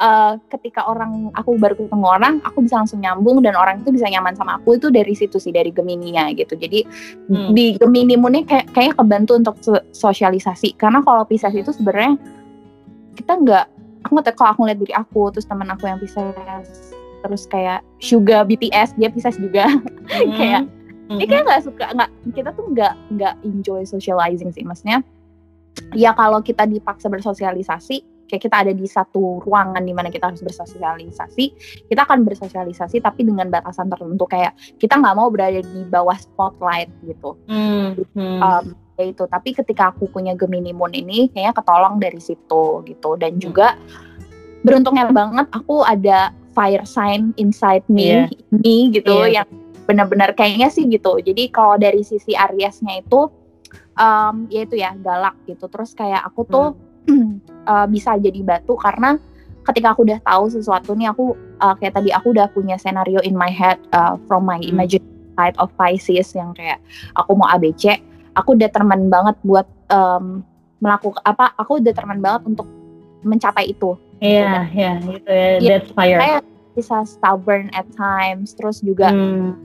[0.00, 4.06] uh, ketika orang aku baru ketemu orang, aku bisa langsung nyambung dan orang itu bisa
[4.06, 6.54] nyaman sama aku itu dari situ sih dari Gemininya gitu.
[6.54, 6.84] Jadi
[7.32, 7.50] hmm.
[7.56, 9.56] di Gemini Moon kayak kayak kebantu untuk
[9.92, 12.20] sosialisasi karena kalau Pisces itu sebenarnya
[13.16, 13.66] kita nggak
[14.04, 18.44] aku nggak kalau aku lihat diri aku terus teman aku yang Pisces terus kayak Suga
[18.44, 20.32] BTS dia Pisces juga hmm.
[20.36, 20.62] kayak
[21.10, 21.18] hmm.
[21.20, 25.00] dia kayak nggak suka nggak kita tuh nggak nggak enjoy socializing sih maksudnya
[25.92, 30.42] ya kalau kita dipaksa bersosialisasi kayak kita ada di satu ruangan di mana kita harus
[30.42, 31.44] bersosialisasi
[31.86, 36.90] kita akan bersosialisasi tapi dengan batasan tertentu kayak kita nggak mau berada di bawah spotlight
[37.06, 38.02] gitu hmm.
[38.18, 38.38] Hmm.
[38.42, 38.64] Um,
[38.98, 43.38] ya itu tapi ketika aku punya Gemini Moon ini kayaknya ketolong dari situ gitu dan
[43.38, 43.40] hmm.
[43.40, 43.78] juga
[44.66, 48.26] beruntungnya banget aku ada fire sign inside me, yeah.
[48.48, 49.44] me gitu yeah.
[49.44, 49.48] yang
[49.84, 51.20] benar-benar kayaknya sih gitu.
[51.20, 53.28] Jadi kalau dari sisi Ariesnya itu
[54.00, 55.68] um, ya itu ya galak gitu.
[55.68, 56.68] Terus kayak aku tuh
[57.12, 57.44] hmm.
[57.68, 59.20] uh, bisa jadi batu karena
[59.68, 63.34] ketika aku udah tahu sesuatu nih aku uh, kayak tadi aku udah punya scenario in
[63.34, 64.72] my head uh, from my hmm.
[64.72, 66.80] imaginary side of Pisces yang kayak
[67.12, 68.00] aku mau ABC,
[68.32, 70.40] aku udah determined banget buat um,
[70.80, 71.52] melakukan apa?
[71.60, 72.66] Aku udah determined banget untuk
[73.20, 74.76] mencapai itu Iya, gitu.
[74.76, 75.46] iya, gitu ya.
[75.60, 76.20] Yeah, that's fire.
[76.20, 76.38] Saya
[76.76, 79.56] bisa stubborn at times, terus juga hmm.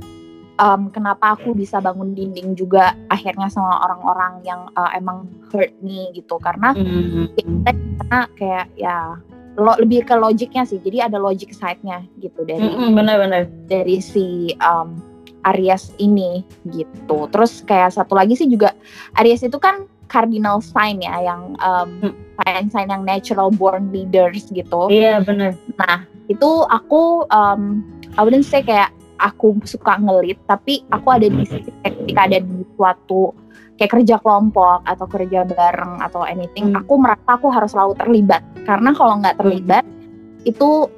[0.60, 6.08] um, kenapa aku bisa bangun dinding juga akhirnya sama orang-orang yang uh, emang hurt me
[6.16, 7.36] gitu karena hmm.
[7.36, 9.20] kita, karena kayak ya
[9.60, 10.80] lo, lebih ke logiknya sih.
[10.80, 15.04] Jadi ada logic side-nya gitu dari hmm, benar-benar dari si um,
[15.52, 17.28] Aries ini gitu.
[17.28, 18.72] Terus kayak satu lagi sih juga
[19.20, 22.14] Aries itu kan cardinal sign ya yang um, hmm.
[22.44, 24.92] sign-sign yang natural born leaders gitu.
[24.92, 25.56] Iya benar.
[25.80, 27.80] Nah itu aku um,
[28.20, 28.92] I wouldn't say kayak
[29.24, 31.48] aku suka ngelit tapi aku ada di
[31.88, 33.32] ketika ada di suatu
[33.80, 36.82] kayak kerja kelompok atau kerja bareng atau anything hmm.
[36.82, 39.42] aku merasa aku harus selalu terlibat karena kalau nggak hmm.
[39.46, 40.50] terlibat hmm.
[40.50, 40.90] itu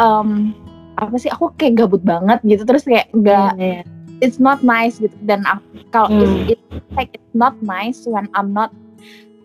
[0.00, 0.56] um,
[0.96, 5.00] apa sih aku kayak gabut banget gitu terus kayak nggak yeah, yeah it's not nice
[5.00, 5.44] gitu dan
[5.92, 6.48] kalau hmm.
[6.50, 8.72] it's, it's like it's not nice when I'm not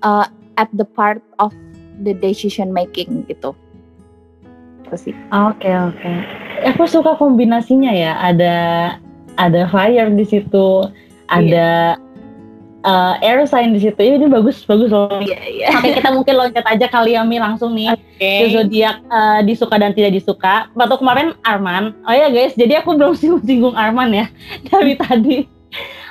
[0.04, 0.28] uh,
[0.60, 1.52] at the part of
[2.02, 3.56] the decision making gitu.
[4.92, 5.96] Oke okay, oke.
[5.96, 6.18] Okay.
[6.76, 8.20] Aku suka kombinasinya ya.
[8.20, 8.56] Ada
[9.40, 10.92] ada fire di situ,
[11.32, 12.11] ada yeah
[12.86, 13.98] uh, air sign di situ.
[13.98, 15.10] Ini bagus bagus loh.
[15.22, 15.68] Iya iya.
[15.74, 17.94] Sampai kita mungkin loncat aja kali ya Mi langsung nih.
[18.18, 18.54] Okay.
[18.54, 20.70] Zodiak uh, disuka dan tidak disuka.
[20.74, 21.94] Waktu kemarin Arman.
[22.06, 23.14] Oh ya guys, jadi aku belum
[23.48, 24.26] singgung Arman ya
[24.70, 25.38] dari tadi.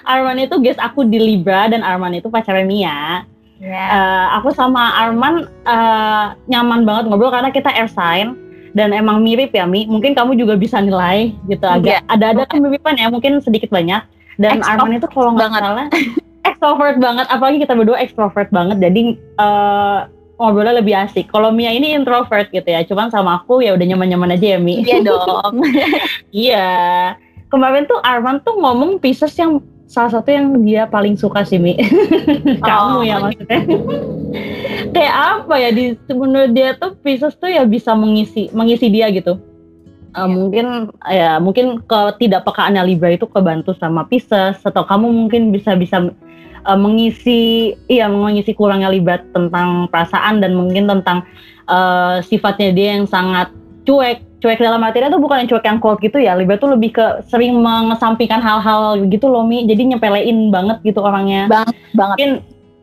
[0.07, 2.89] Arman itu guys aku di Libra dan Arman itu pacarnya Mia.
[2.89, 3.19] Yeah.
[3.61, 3.87] Iya.
[3.93, 8.33] Uh, aku sama Arman uh, nyaman banget ngobrol karena kita air sign
[8.73, 9.85] dan emang mirip ya Mi.
[9.85, 12.03] Mungkin kamu juga bisa nilai gitu agak yeah.
[12.09, 14.01] ada-ada kemiripan ya mungkin sedikit banyak.
[14.41, 15.93] Dan Arman itu kalau nggak salah
[16.61, 20.05] extrovert banget apalagi kita berdua extrovert banget jadi uh,
[20.37, 24.37] ngobrolnya lebih asik kalau Mia ini introvert gitu ya cuman sama aku ya udah nyaman-nyaman
[24.37, 25.65] aja ya Mi iya dong
[26.45, 26.69] iya
[27.49, 31.75] kemarin tuh Arman tuh ngomong pieces yang salah satu yang dia paling suka sih Mi.
[32.63, 33.03] Kamu Oh.
[33.03, 33.59] ya maksudnya.
[34.95, 39.35] Kayak apa ya di menurut dia tuh Pisces tuh ya bisa mengisi mengisi dia gitu.
[39.35, 40.27] Eh, Iya.
[40.31, 40.67] mungkin
[41.11, 46.07] ya mungkin ketidakpekaannya Libra itu kebantu sama Pisces atau kamu mungkin bisa bisa
[46.63, 47.41] eh, mengisi
[47.89, 51.25] iya mengisi kurangnya Libra tentang perasaan dan mungkin tentang
[51.69, 53.51] eh, sifatnya dia yang sangat
[53.85, 54.27] cuek.
[54.41, 56.33] Cuek dalam artinya tuh bukan yang cuek yang cold gitu ya.
[56.33, 59.69] Libra tuh lebih ke sering mengesampingkan hal-hal gitu loh Mi.
[59.69, 61.45] Jadi nyepelein banget gitu orangnya.
[61.45, 62.17] Banget banget.
[62.17, 62.31] Mungkin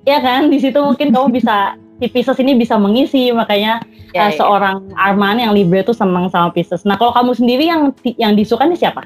[0.06, 0.54] ya kan?
[0.54, 3.34] Di situ mungkin kamu bisa si Pisces ini bisa mengisi.
[3.34, 3.82] Makanya
[4.16, 4.40] Ya, uh, ya.
[4.40, 6.88] seorang Arman yang Libra tuh senang sama Pisces.
[6.88, 9.04] Nah kalau kamu sendiri yang yang disuka nih siapa?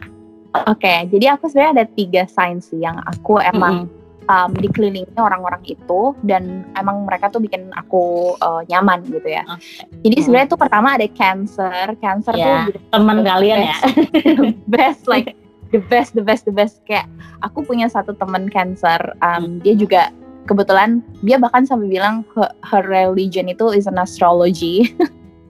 [0.67, 3.87] Oke, jadi aku sebenarnya ada tiga sign sih yang aku emang
[4.29, 9.43] um, dikelilingi orang-orang itu dan emang mereka tuh bikin aku uh, nyaman gitu ya.
[9.47, 9.85] Oke.
[10.05, 10.23] Jadi Mm.
[10.25, 13.77] sebenarnya tuh pertama ada Cancer, Cancer Ya, tuh Teman kalian ya?
[14.45, 15.33] the best like
[15.71, 17.07] the best the best the best kayak
[17.41, 20.11] aku punya satu teman Cancer, um, dia juga
[20.49, 24.91] kebetulan dia bahkan sampai bilang her, her religion itu is an astrology.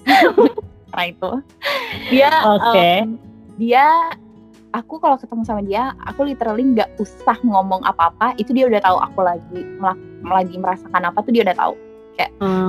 [0.91, 1.31] nah itu
[2.11, 2.85] dia Oke.
[3.07, 3.15] um,
[3.55, 3.87] dia
[4.71, 8.97] aku kalau ketemu sama dia aku literally nggak usah ngomong apa-apa itu dia udah tahu
[8.99, 9.59] aku lagi
[10.23, 11.73] lagi merasakan apa tuh dia udah tahu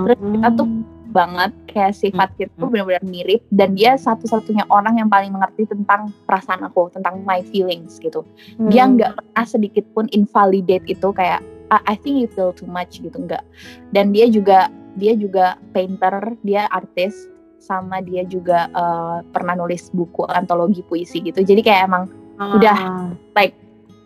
[0.07, 0.69] terus kita tuh
[1.13, 2.73] banget kayak sifat kita tuh Hmm.
[2.73, 8.01] benar-benar mirip dan dia satu-satunya orang yang paling mengerti tentang perasaan aku tentang my feelings
[8.01, 8.25] gitu
[8.73, 8.97] dia Hmm.
[8.97, 13.13] nggak pernah sedikit pun invalidate itu kayak I, I think you feel too much gitu
[13.15, 13.45] enggak
[13.93, 17.29] dan dia juga dia juga painter dia artis
[17.63, 22.05] sama dia juga eh, pernah nulis buku antologi puisi gitu jadi kayak emang
[22.43, 22.77] udah.
[22.77, 23.07] Ah,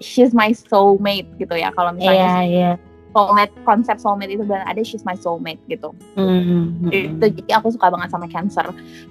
[0.00, 2.70] she's my soulmate gitu ya kalau misalnya iya.
[3.16, 7.88] soulmate konsep soulmate itu benar ada she's my soulmate gitu Hmm, itu jadi aku suka
[7.88, 8.66] banget sama cancer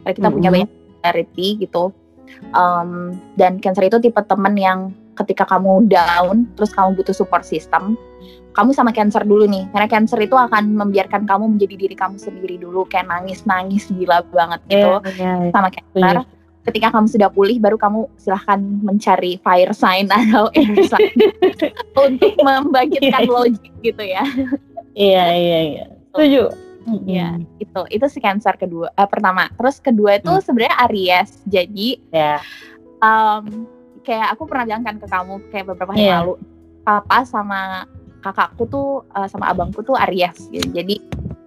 [0.05, 0.55] karena kita punya Mhm.
[0.55, 1.83] banyak similarity gitu
[2.57, 7.93] Um, dan cancer itu tipe temen yang ketika kamu down terus kamu butuh support system
[8.55, 12.55] kamu sama cancer dulu nih karena cancer itu akan membiarkan kamu menjadi diri kamu sendiri
[12.55, 15.31] dulu kayak nangis nangis gila banget gitu Iya iya.
[15.43, 15.51] iya.
[15.51, 16.23] sama cancer
[16.65, 21.13] ketika kamu sudah pulih baru kamu silahkan mencari fire sign atau air sign
[21.93, 23.29] untuk membangkitkan Iya.
[23.29, 24.23] logik gitu ya
[24.95, 25.85] Iya iya iya.
[26.15, 26.43] Setuju.
[27.05, 27.41] Iya.
[27.57, 30.41] itu itu si cancer kedua eh, pertama terus kedua itu Hmm.
[30.41, 32.37] sebenarnya Aries jadi Ya.
[33.01, 33.65] um,
[34.01, 36.21] kayak aku pernah bilang kan ke kamu kayak beberapa hari Iya.
[36.21, 36.33] lalu
[36.81, 37.89] papa sama
[38.25, 40.97] kakakku tuh uh, sama abangku tuh Aries gitu jadi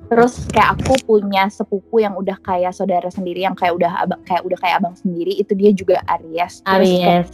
[0.09, 4.41] terus kayak aku punya sepupu yang udah kayak saudara sendiri yang kayak udah abang kayak
[4.47, 7.29] udah kayak abang sendiri itu dia juga Aries terus Aries.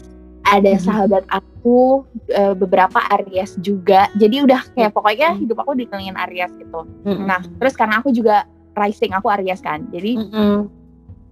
[0.44, 0.82] ada Mhm.
[0.82, 2.02] sahabat aku
[2.34, 5.40] uh, beberapa Aries juga jadi udah kayak pokoknya Mhm.
[5.46, 7.28] hidup aku dikelilingin Aries gitu Mm-mm.
[7.28, 8.42] nah terus karena aku juga
[8.74, 10.66] rising aku Aries kan jadi Mm-mm.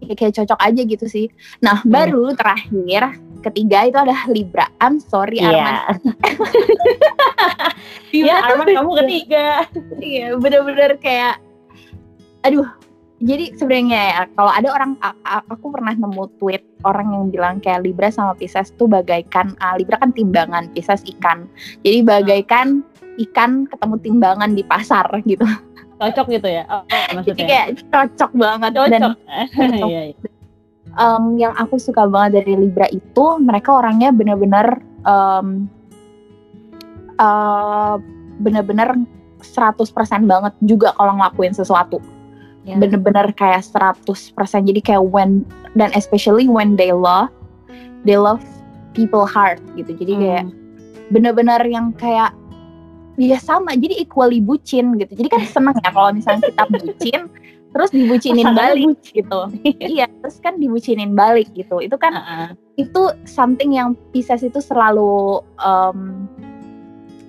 [0.03, 1.27] kayak, kayak cocok aja gitu sih.
[1.63, 1.91] Nah, Hmm.
[1.95, 4.66] baru terakhir ketiga itu ada Libra.
[4.78, 5.51] I'm sorry Iya.
[5.90, 6.14] Arman.
[8.12, 9.64] Iya, Arman kamu ketiga.
[9.97, 11.40] Iya, bener-bener kayak
[12.45, 12.68] aduh.
[13.22, 14.99] Jadi sebenarnya ya kalau ada orang
[15.47, 19.95] aku pernah nemu tweet orang yang bilang kayak Libra sama Pisces tuh bagaikan ah, Libra
[20.03, 21.47] kan timbangan, Pisces ikan.
[21.86, 22.82] Jadi bagaikan
[23.30, 25.47] ikan ketemu timbangan di pasar gitu.
[26.03, 26.66] Cocok gitu ya?
[26.66, 27.47] Oh, Jadi maksudnya.
[27.47, 29.14] kayak cocok banget dan cocok.
[30.93, 34.76] Um, yang aku suka banget dari Libra itu mereka orangnya bener-bener
[35.09, 35.64] um,
[37.16, 37.97] uh,
[38.45, 39.01] bener-bener
[39.40, 39.88] 100%
[40.28, 41.99] banget juga kalau ngelakuin sesuatu.
[42.62, 42.78] Iya.
[42.78, 44.07] bener-bener kayak 100%
[44.70, 45.43] jadi kayak when
[45.74, 47.26] dan especially when they love
[48.07, 48.38] they love
[48.95, 49.99] people hard gitu.
[49.99, 50.55] Jadi kayak Hmm.
[51.11, 52.30] bener-bener yang kayak
[53.18, 53.74] ya sama.
[53.74, 55.11] Jadi equally bucin gitu.
[55.11, 57.20] Jadi kan seneng ya kalau misalnya kita bucin
[57.73, 59.41] terus dibucinin balik gitu
[59.83, 62.49] iya terus kan dibucinin balik gitu itu kan Heeh.
[62.79, 66.29] itu something yang Pisces itu selalu um,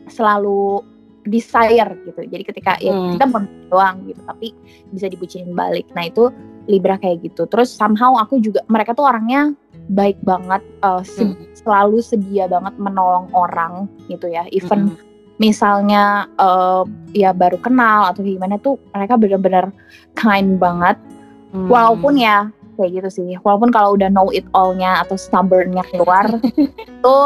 [0.07, 0.83] selalu
[1.23, 3.15] desire gitu jadi ketika ya Hmm.
[3.15, 3.41] kita mau
[3.71, 4.51] doang gitu tapi
[4.91, 6.27] bisa dibucinin balik nah itu
[6.63, 9.55] Libra kayak gitu terus somehow aku juga mereka tuh orangnya
[9.87, 11.47] baik banget uh, se- Hmm.
[11.55, 15.12] selalu sedia banget menolong orang gitu ya even Mm-mm.
[15.41, 16.83] Misalnya eh,
[17.17, 19.65] ya baru kenal atau gimana tuh mereka bener-bener
[20.13, 20.97] kind banget.
[21.53, 21.69] Hmm.
[21.69, 22.49] walaupun ya
[22.81, 23.29] kayak gitu sih.
[23.45, 26.25] Walaupun kalau udah know it all-nya atau stubborn-nya keluar
[26.89, 27.17] itu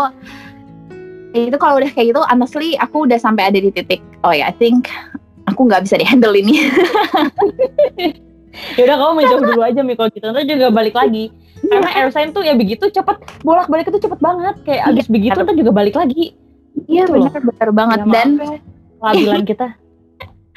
[1.31, 4.55] itu kalau udah kayak gitu honestly aku udah sampai ada di titik oh ya I
[4.55, 4.91] think
[5.47, 6.55] aku nggak bisa dihandle ini.
[8.73, 9.93] Ya udah kamu menjauh dulu aja Mi.
[9.93, 11.29] Kalau gitu ntar juga balik lagi.
[11.61, 14.57] Karena air sign tuh ya begitu cepet bolak balik itu cepet banget.
[14.65, 16.33] Kayak Iya, abis begitu ntar juga balik lagi
[16.87, 17.27] iya Gitu loh.
[17.29, 18.57] bener bener banget Ya, dan ya,
[18.97, 19.67] labilan kita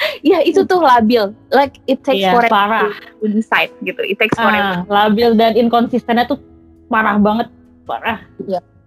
[0.33, 2.89] ya itu tuh labil like it takes Iya, forever parah.
[3.21, 6.41] to decide gitu it takes forever ah, labil dan inkonsistennya tuh
[6.89, 7.53] parah banget
[7.85, 8.25] parah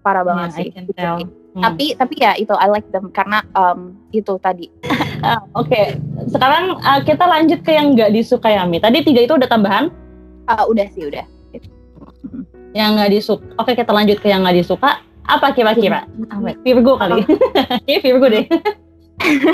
[0.02, 1.18] parah banget Yeah, sih I can tell.
[1.54, 1.64] Hmm.
[1.64, 4.68] Tapi tapi ya itu I like them karena um, itu tadi.
[5.24, 5.86] uh, Oke, okay.
[6.28, 8.82] sekarang uh, kita lanjut ke yang nggak disukai Ami.
[8.82, 9.94] Tadi tiga itu udah tambahan?
[10.50, 11.24] Uh, udah sih udah.
[12.74, 13.46] Yang nggak disuka.
[13.56, 14.98] Oke okay, kita lanjut ke yang nggak disuka.
[15.28, 16.04] Apa kira-kira?
[16.28, 16.56] Apa?
[16.64, 17.24] Virgo kali.
[17.90, 18.46] Iya Virgo deh.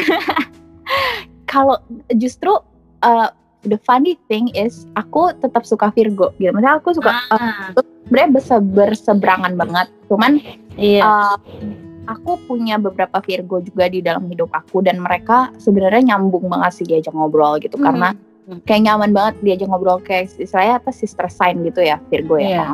[1.51, 1.77] Kalau
[2.17, 2.57] justru
[3.05, 3.29] uh,
[3.65, 6.53] the funny thing is aku tetap suka Virgo gitu.
[6.53, 7.73] Maksudnya aku suka ah.
[7.77, 8.29] uh, sebenarnya
[8.61, 9.87] berseberangan banget.
[10.09, 10.41] Cuman
[10.77, 11.05] iya.
[11.05, 11.37] Uh,
[12.09, 16.85] aku punya beberapa Virgo juga di dalam hidup aku dan mereka sebenarnya nyambung banget sih
[16.89, 17.85] diajak ngobrol gitu hmm.
[17.85, 18.09] karena
[18.65, 22.73] kayak nyaman banget diajak ngobrol kayak istilahnya apa sister sign gitu ya Virgo ya.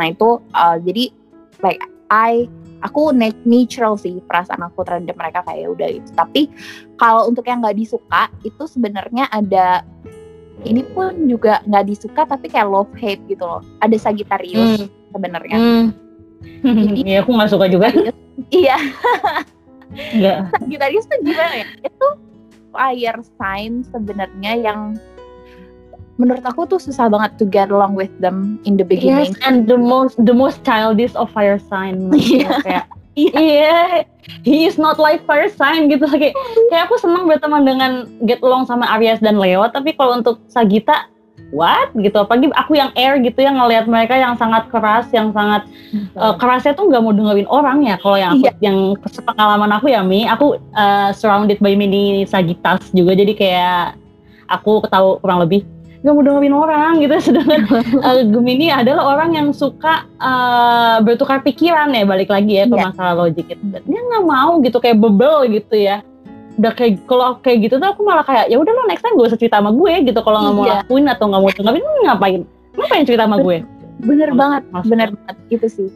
[0.00, 1.12] Nah itu uh, jadi
[1.60, 2.50] like I
[2.82, 3.12] aku
[3.44, 6.10] natural sih perasaan aku terhadap mereka kayak ya udah itu.
[6.16, 6.42] Tapi
[6.98, 9.84] kalau untuk yang nggak disuka itu sebenarnya ada
[10.66, 13.62] ini pun juga nggak disuka tapi kayak love hate gitu loh.
[13.80, 14.88] Ada Sagittarius hmm.
[15.12, 15.56] sebenarnya.
[15.56, 15.86] Hmm.
[17.04, 17.88] Iya aku nggak suka juga.
[18.50, 18.76] Iya.
[20.56, 21.66] Sagittarius tuh gimana ya?
[21.84, 22.06] Itu
[22.70, 24.96] fire sign sebenarnya yang
[26.20, 29.32] menurut aku tuh susah banget to get along with them in the beginning.
[29.32, 32.12] Yes, and the most the most childish of fire sign.
[32.20, 32.60] Iya.
[32.60, 32.86] kayak
[33.18, 33.88] Iya, yeah,
[34.46, 36.30] he is not like fire sign gitu kayak
[36.70, 41.10] kayak aku senang berteman dengan get along sama Aries dan Leo, tapi kalau untuk Sagita
[41.50, 45.66] what gitu apalagi aku yang air gitu yang ngelihat mereka yang sangat keras yang sangat
[46.14, 48.56] uh, kerasnya tuh nggak mau dengerin orang ya kalau yang aku yeah.
[48.62, 48.78] yang
[49.26, 53.84] pengalaman aku ya Mi aku uh, surrounded by mini sagitas juga jadi kayak
[54.46, 55.66] aku tahu kurang lebih
[56.00, 57.14] nggak mau dengerin orang gitu.
[57.30, 57.60] Sedangkan
[58.00, 62.88] uh, Gemini adalah orang yang suka uh, bertukar pikiran ya balik lagi ya ke yeah.
[62.88, 63.62] masalah logik gitu.
[63.68, 66.00] Dia nggak mau gitu kayak bebel gitu ya.
[66.60, 69.26] Udah kayak kalau kayak gitu tuh aku malah kayak ya udah lo next time gue
[69.28, 70.20] usah cerita sama gue gitu.
[70.20, 70.74] Kalau nggak mau iya.
[70.80, 72.40] lakuin atau nggak mau dengerin ngapain?
[72.76, 73.58] Ngapain cerita sama gue?
[74.00, 75.88] bener banget bener banget itu sih.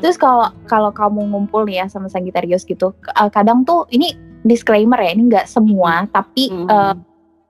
[0.00, 4.96] Terus kalau kalau kamu ngumpul nih ya sama Sagittarius gitu eh, kadang tuh ini disclaimer
[4.96, 6.72] ya ini nggak semua tapi mm -hmm.
[6.72, 6.94] uh,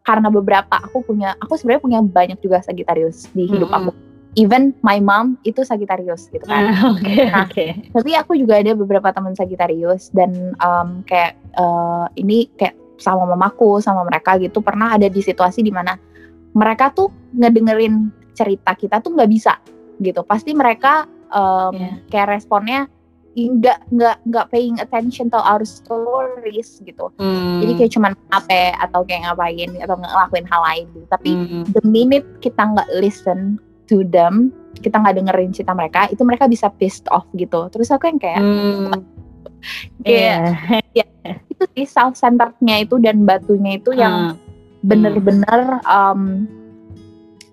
[0.07, 3.89] karena beberapa aku punya aku sebenarnya punya banyak juga Sagittarius di hidup mm -hmm.
[3.89, 6.71] aku even my mom itu Sagittarius gitu kan.
[6.71, 7.03] Ah, oke.
[7.03, 7.71] Okay, nah, okay.
[7.91, 13.81] Tapi aku juga ada beberapa teman Sagittarius dan um, kayak uh, ini kayak sama mamaku
[13.81, 15.97] sama mereka gitu pernah ada di situasi di mana
[16.53, 19.59] mereka tuh ngedengerin cerita kita tuh nggak bisa
[19.99, 20.23] gitu.
[20.23, 21.95] Pasti mereka um, yeah.
[22.13, 22.87] kayak responnya
[23.37, 27.09] nggak nggak nggak paying attention to our stories gitu.
[27.17, 27.63] Hmm.
[27.63, 31.07] Jadi kayak cuman apa atau kayak ngapain atau ngelakuin hal lain gitu.
[31.07, 31.63] Tapi hmm.
[31.75, 36.71] the minute kita nggak listen to them kita nggak dengerin cerita mereka itu mereka bisa
[36.79, 38.95] pissed off gitu terus aku yang kayak hmm.
[40.07, 41.05] kayak yeah.
[41.05, 41.07] ya
[41.53, 44.87] itu sih self centerednya itu dan batunya itu yang hmm.
[44.87, 46.47] bener-bener um,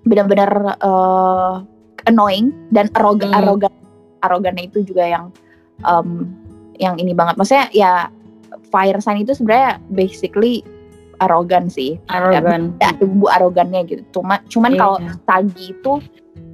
[0.05, 1.65] benar-benar uh,
[2.05, 3.39] annoying dan arogan hmm.
[3.41, 3.73] arogan
[4.21, 5.33] arogannya itu juga yang
[5.85, 6.29] um,
[6.77, 7.91] yang ini banget maksudnya ya
[8.69, 10.61] fire sign itu sebenarnya basically
[11.17, 14.79] arogan sih arogan ya, ada bumbu arogannya gitu cuma cuman yeah.
[14.79, 15.93] kalau tagi itu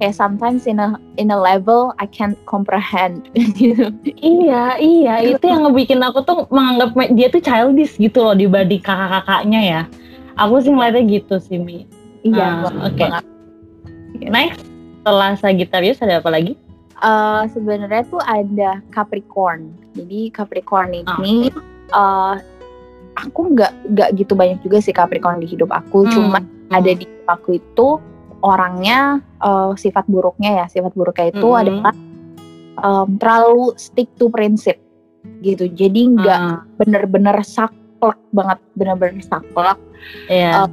[0.00, 3.28] kayak sometimes in a in a level I can't comprehend
[3.60, 3.92] gitu.
[4.18, 9.60] Iya, iya, itu yang ngebikin aku tuh menganggap dia tuh childish gitu loh dibanding kakak-kakaknya
[9.60, 9.80] ya.
[10.34, 11.86] Aku sih ngeliatnya gitu sih Mi.
[12.26, 12.96] Iya, uh, oke.
[12.98, 14.28] Okay.
[14.32, 14.66] Next,
[15.02, 16.58] setelah Sagittarius ada apa lagi?
[17.02, 19.74] Uh, sebenarnya tuh ada Capricorn.
[19.98, 21.94] Jadi Capricorn ini oh.
[21.94, 22.34] uh,
[23.18, 26.06] aku nggak nggak gitu banyak juga sih Capricorn di hidup aku.
[26.06, 26.12] Hmm.
[26.12, 26.70] Cuma hmm.
[26.70, 27.98] ada di aku itu
[28.44, 31.62] orangnya uh, sifat buruknya ya sifat buruknya itu mm -hmm.
[31.64, 31.94] adalah
[32.84, 34.76] um, terlalu stick to prinsip
[35.40, 36.60] gitu jadi nggak mm.
[36.76, 39.80] bener-bener saklek banget bener-bener saklek
[40.28, 40.68] yeah.
[40.68, 40.70] uh,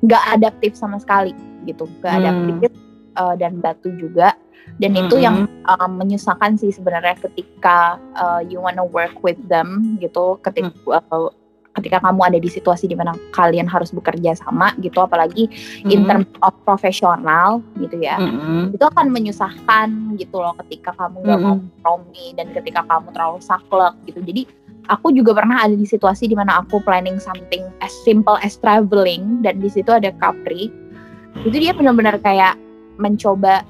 [0.00, 1.36] nggak adaptif sama sekali
[1.68, 2.20] gitu nggak mm.
[2.24, 2.72] adaptif
[3.20, 4.32] uh, dan batu juga
[4.80, 5.06] dan mm -hmm.
[5.06, 5.36] itu yang
[5.68, 11.12] um, menyusahkan sih sebenarnya ketika uh, you wanna work with them gitu ketika mm.
[11.12, 11.30] uh,
[11.78, 15.92] ketika kamu ada di situasi di mana kalian harus bekerja sama gitu apalagi mm-hmm.
[15.94, 18.74] in terms of profesional gitu ya mm-hmm.
[18.74, 21.58] itu akan menyusahkan gitu loh ketika kamu nggak mm-hmm.
[21.58, 24.42] mau kompromi dan ketika kamu terlalu saklek gitu jadi
[24.90, 29.38] aku juga pernah ada di situasi di mana aku planning something as simple as traveling
[29.46, 30.66] dan di situ ada Capri
[31.46, 32.58] itu dia benar-benar kayak
[32.98, 33.62] mencoba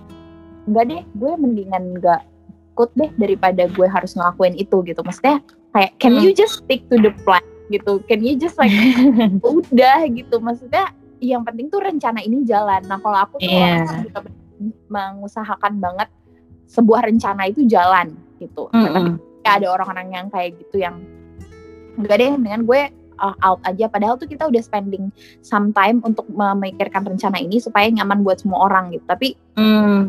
[0.70, 2.22] enggak deh gue mendingan enggak
[2.70, 5.42] ikut deh daripada gue harus ngelakuin itu gitu maksudnya
[5.74, 6.22] kayak can mm.
[6.22, 8.72] you just stick to the plan gitu can you just like
[9.44, 13.82] udah gitu maksudnya yang penting tuh rencana ini jalan nah kalau aku tuh yeah.
[13.84, 14.20] orang suka
[14.88, 16.08] mengusahakan banget
[16.70, 18.94] sebuah rencana itu jalan gitu mm -hmm.
[18.94, 19.10] tapi
[19.44, 21.02] ada orang-orang yang kayak gitu yang
[21.98, 22.80] enggak deh dengan gue
[23.20, 25.12] uh, out aja padahal tuh kita udah spending
[25.44, 30.00] some time untuk memikirkan rencana ini supaya nyaman buat semua orang gitu tapi mm.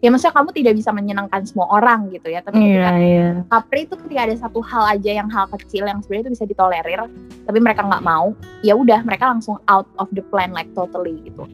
[0.00, 3.28] ya maksudnya kamu tidak bisa menyenangkan semua orang gitu ya tapi Iya, iya.
[3.50, 7.00] Capri itu ketika ada satu hal aja yang hal kecil yang sebenarnya itu bisa ditolerir
[7.44, 8.32] tapi mereka nggak mau
[8.64, 11.44] ya udah mereka langsung out of the plan like totally gitu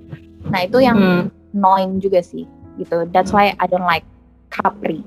[0.53, 1.27] nah itu yang Hmm.
[1.57, 2.47] annoying juga sih
[2.79, 4.05] gitu that's why I don't like
[4.53, 5.03] Capri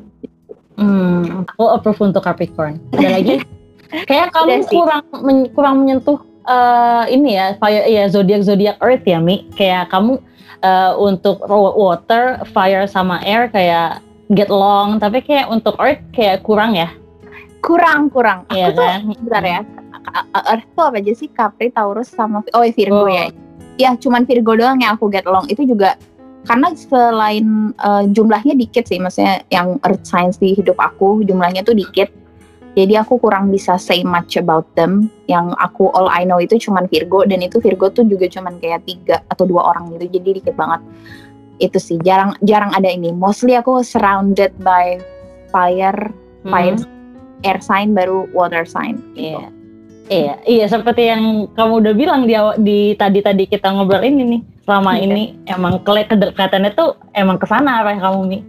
[0.75, 2.83] Hmm, aku approve untuk Capricorn.
[2.91, 3.39] Ada lagi?
[4.03, 9.03] Kayak kamu Udah kurang men- kurang menyentuh eh, ini ya, fire ya zodiak zodiak Earth
[9.03, 9.47] ya Mi.
[9.53, 10.19] Kayak kamu
[10.59, 16.73] eh, untuk water, fire sama air kayak get along, tapi kayak untuk Earth kayak kurang
[16.73, 16.91] ya.
[17.61, 18.99] kurang kurang aku Iya tuh kan?
[19.09, 19.59] bentar ya
[20.37, 23.09] Earth tuh apa aja sih Capri Taurus sama oh Virgo Oh.
[23.09, 23.33] ya
[23.75, 25.97] ya cuman Virgo doang yang aku get along itu juga
[26.45, 31.73] karena selain eh, jumlahnya dikit sih maksudnya yang earth signs di hidup aku jumlahnya tuh
[31.73, 32.13] dikit
[32.76, 36.91] jadi aku kurang bisa say much about them yang aku all I know itu cuman
[36.91, 40.55] Virgo dan itu Virgo tuh juga cuman kayak tiga atau dua orang gitu jadi dikit
[40.59, 40.84] banget
[41.57, 44.99] itu sih jarang jarang ada ini mostly aku surrounded by
[45.49, 46.11] fire
[46.43, 47.47] fire Hmm.
[47.47, 49.38] air sign baru water sign gitu.
[49.38, 49.49] Iya.
[50.05, 54.41] Iya, iya seperti yang kamu udah bilang di di tadi tadi kita ngobrol ini nih.
[54.61, 55.01] Selama Iya.
[55.09, 58.39] ini emang kedekatannya tuh emang ke sana apa yang kamu Mi.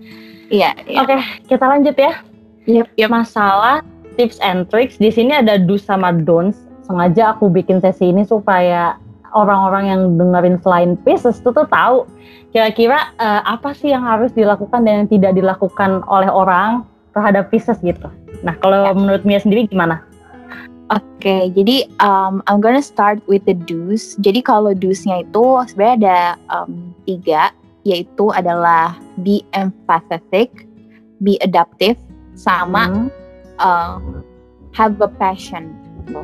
[0.52, 1.00] Iya, iya.
[1.00, 1.16] Oke,
[1.48, 2.12] kita lanjut ya.
[2.68, 3.08] Yep, yep.
[3.08, 3.80] Masalah
[4.16, 6.64] tips and tricks di sini ada do's sama don'ts.
[6.86, 8.94] Sengaja aku bikin sesi ini supaya
[9.34, 12.06] orang-orang yang dengerin selain Pisces tuh tuh tahu
[12.54, 17.76] kira-kira eh, apa sih yang harus dilakukan dan yang tidak dilakukan oleh orang terhadap Pisces
[17.84, 18.08] gitu.
[18.40, 20.04] Nah, kalau menurut Mia sendiri gimana?
[20.86, 24.14] Oke, jadi um, I'm gonna start with the do's.
[24.22, 26.18] Jadi kalau do's-nya itu sebenarnya ada
[26.54, 27.50] um, tiga,
[27.82, 28.94] yaitu adalah
[29.26, 30.70] be empathetic,
[31.18, 31.98] be adaptive,
[32.38, 33.08] sama Hmm.
[33.58, 33.98] Uh,
[34.72, 35.72] have a passion.
[36.04, 36.22] gitu.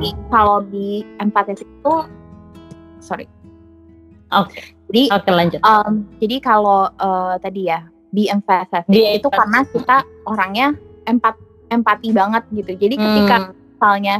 [0.00, 1.94] Jadi kalau be empathetic itu,
[2.98, 3.26] sorry.
[4.30, 4.58] Oke.
[4.90, 5.60] Jadi Oke lanjut.
[5.62, 9.34] um, jadi kalau uh, tadi ya be empathetic Be itu empathetic.
[9.34, 10.66] karena kita orangnya
[11.04, 11.34] empat
[11.68, 12.72] empati banget gitu.
[12.74, 13.54] Jadi ketika Hmm.
[13.76, 14.16] misalnya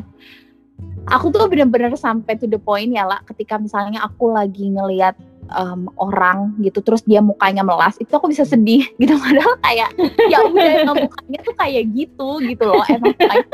[1.08, 5.14] aku tuh bener-bener sampai to the point ya lah ketika misalnya aku lagi ngelihat
[5.52, 9.14] um, orang gitu terus dia mukanya melas itu aku bisa sedih gitu.
[9.14, 9.90] Padahal kayak
[10.30, 12.84] ya udah emang mukanya tuh kayak gitu gitu loh.
[12.90, 13.46] Emang mukanya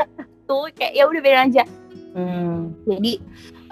[0.48, 1.64] tuh kayak ya udah biarin aja.
[2.12, 2.76] Hmm.
[2.84, 3.16] jadi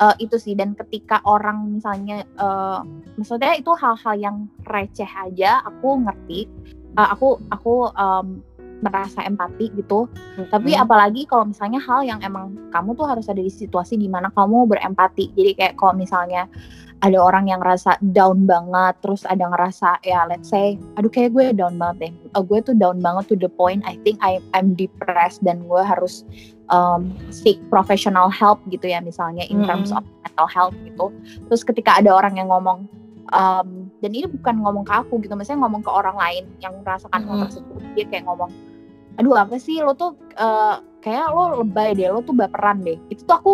[0.00, 0.56] eh, itu sih.
[0.56, 2.80] Dan ketika orang misalnya eh,
[3.20, 6.48] maksudnya itu hal-hal yang receh aja aku ngerti.
[6.90, 8.42] Eh, aku aku em,
[8.80, 10.08] merasa empati gitu
[10.48, 10.84] tapi Hmm.
[10.84, 14.64] apalagi kalau misalnya hal yang emang kamu tuh harus ada di situasi di mana kamu
[14.66, 15.36] berempati.
[15.36, 16.48] Jadi kayak kalau misalnya
[17.00, 21.52] ada orang yang ngerasa down banget, terus ada ngerasa ya let's say, aduh kayak gue
[21.56, 22.12] down banget deh.
[22.36, 25.80] Eh, gue tuh down banget to the point I think I I'm depressed dan gue
[25.80, 26.24] harus
[26.68, 30.00] um, seek professional help gitu ya misalnya in terms Mm-mm.
[30.00, 31.06] of mental health gitu.
[31.48, 32.84] Terus ketika ada orang yang ngomong
[33.32, 37.20] um, dan ini bukan ngomong ke aku gitu, maksudnya ngomong ke orang lain yang merasakan
[37.24, 37.42] hal Mm.
[37.48, 37.80] tersebut.
[37.96, 38.50] Dia kayak ngomong,
[39.20, 42.96] aduh apa sih lo tuh eh, kayak lo lebay deh, lo tuh baperan deh.
[43.12, 43.52] Itu tuh aku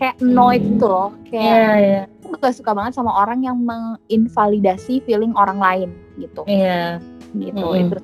[0.00, 0.70] kayak annoyed Hmm.
[0.76, 2.02] gitu loh, kayak Iya, iya.
[2.24, 5.88] aku gak suka banget sama orang yang menginvalidasi feeling orang lain
[6.20, 7.00] gitu, Iya.
[7.36, 7.64] gitu.
[7.64, 7.80] Mm-mm.
[7.88, 7.98] Itu.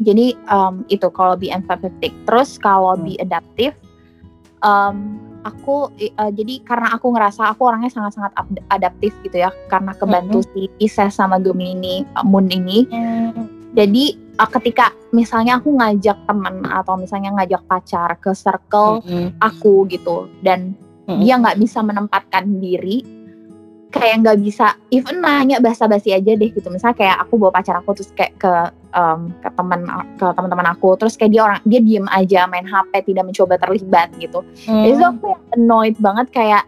[0.00, 2.14] Jadi um, itu kalau be empathetic.
[2.24, 3.04] Terus kalau Hmm.
[3.04, 3.74] be adaptive,
[4.62, 9.92] um, aku uh, jadi karena aku ngerasa aku orangnya sangat-sangat ad- adaptif gitu ya, karena
[9.98, 12.86] kebantu si Pisces sama Gemini uh, Moon ini.
[13.70, 19.36] Jadi uh, ketika misalnya aku ngajak teman atau misalnya ngajak pacar ke circle Mm-mm.
[19.38, 20.74] aku gitu dan
[21.06, 21.20] Mm-mm.
[21.22, 23.20] dia nggak bisa menempatkan diri
[23.90, 27.98] kayak nggak bisa even nanya basa-basi aja deh gitu misalnya kayak aku bawa pacar aku
[27.98, 28.52] terus kayak ke
[28.94, 29.82] em, ke teman
[30.14, 34.14] ke teman-teman aku terus kayak dia orang dia diem aja main HP tidak mencoba terlibat
[34.22, 34.86] gitu Hmm.
[34.86, 36.62] itu aku yang annoyed banget kayak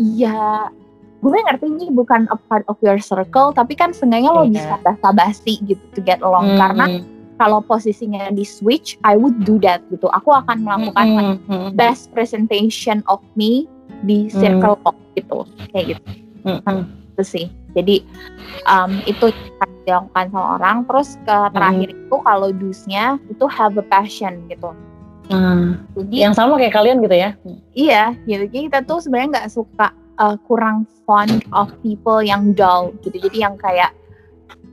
[0.00, 0.72] iya
[1.16, 4.52] gue ngerti ini bukan a part of your circle tapi kan seenggaknya lo Iya.
[4.52, 6.60] bisa basa-basi gitu to get along Mm-mm.
[6.60, 6.86] karena
[7.36, 11.06] kalau posisinya di switch I would do that gitu aku akan melakukan
[11.44, 11.72] Mm-mm.
[11.74, 13.64] best presentation of me
[14.04, 16.04] di circle of gitu kayak gitu
[16.44, 16.84] Mm-mm.
[17.16, 18.00] itu sih jadi
[18.64, 19.32] um, itu
[19.84, 24.70] dilakukan sama orang terus ke terakhir itu kalau dusnya itu have a passion gitu
[25.26, 27.34] Nah, jadi yang sama kayak kalian gitu ya?
[27.74, 33.16] iya jadi kita tuh sebenarnya nggak suka uh, kurang fond of people yang dull gitu.
[33.16, 33.94] Jadi yang kayak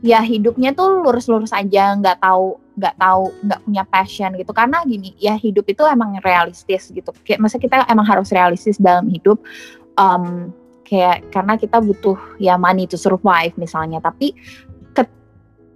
[0.03, 4.51] ya hidupnya tuh lurus-lurus aja nggak tahu nggak tahu nggak punya passion gitu.
[4.51, 7.11] Karena gini ya hidup itu emang realistis gitu.
[7.23, 9.39] Kayak masa kita emang harus realistis dalam hidup
[9.95, 10.51] um,
[10.83, 14.03] kayak karena kita butuh ya money to survive misalnya.
[14.03, 14.35] Tapi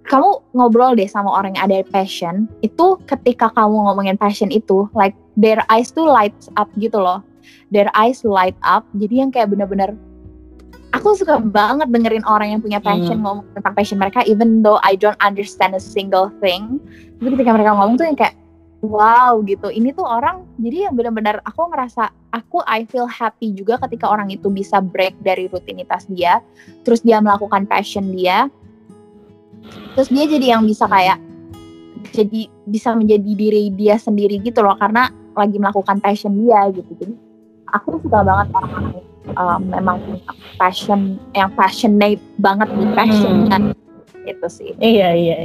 [0.08, 5.12] kamu ngobrol deh sama orang yang ada passion itu ketika kamu ngomongin passion itu like
[5.36, 7.20] their eyes tuh lights up gitu loh
[7.70, 8.84] their eyes light up.
[8.96, 9.94] Jadi yang kayak bener-bener
[10.96, 13.24] aku suka banget dengerin orang yang punya passion hmm.
[13.24, 16.80] ngomong tentang passion mereka even though I don't understand a single thing.
[17.20, 18.34] Tapi ketika mereka ngomong tuh yang kayak
[18.80, 19.68] wow gitu.
[19.68, 24.30] Ini tuh orang jadi yang benar-benar aku ngerasa aku I feel happy juga ketika orang
[24.32, 26.40] itu bisa break dari rutinitas dia
[26.86, 28.48] terus dia melakukan passion dia.
[29.98, 31.18] Terus dia jadi yang bisa kayak
[32.14, 36.90] jadi bisa menjadi diri dia sendiri gitu loh karena lagi melakukan passion dia gitu.
[36.96, 37.27] Jadi
[37.74, 38.96] aku suka banget orang-orang
[39.36, 41.00] um, memang punya passion
[41.36, 43.48] yang passionate banget di passion hmm.
[43.50, 43.62] kan
[44.28, 45.36] itu sih iya iya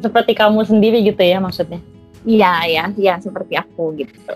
[0.00, 1.80] seperti kamu sendiri gitu ya maksudnya
[2.20, 4.32] Iya, ya, ya seperti aku gitu.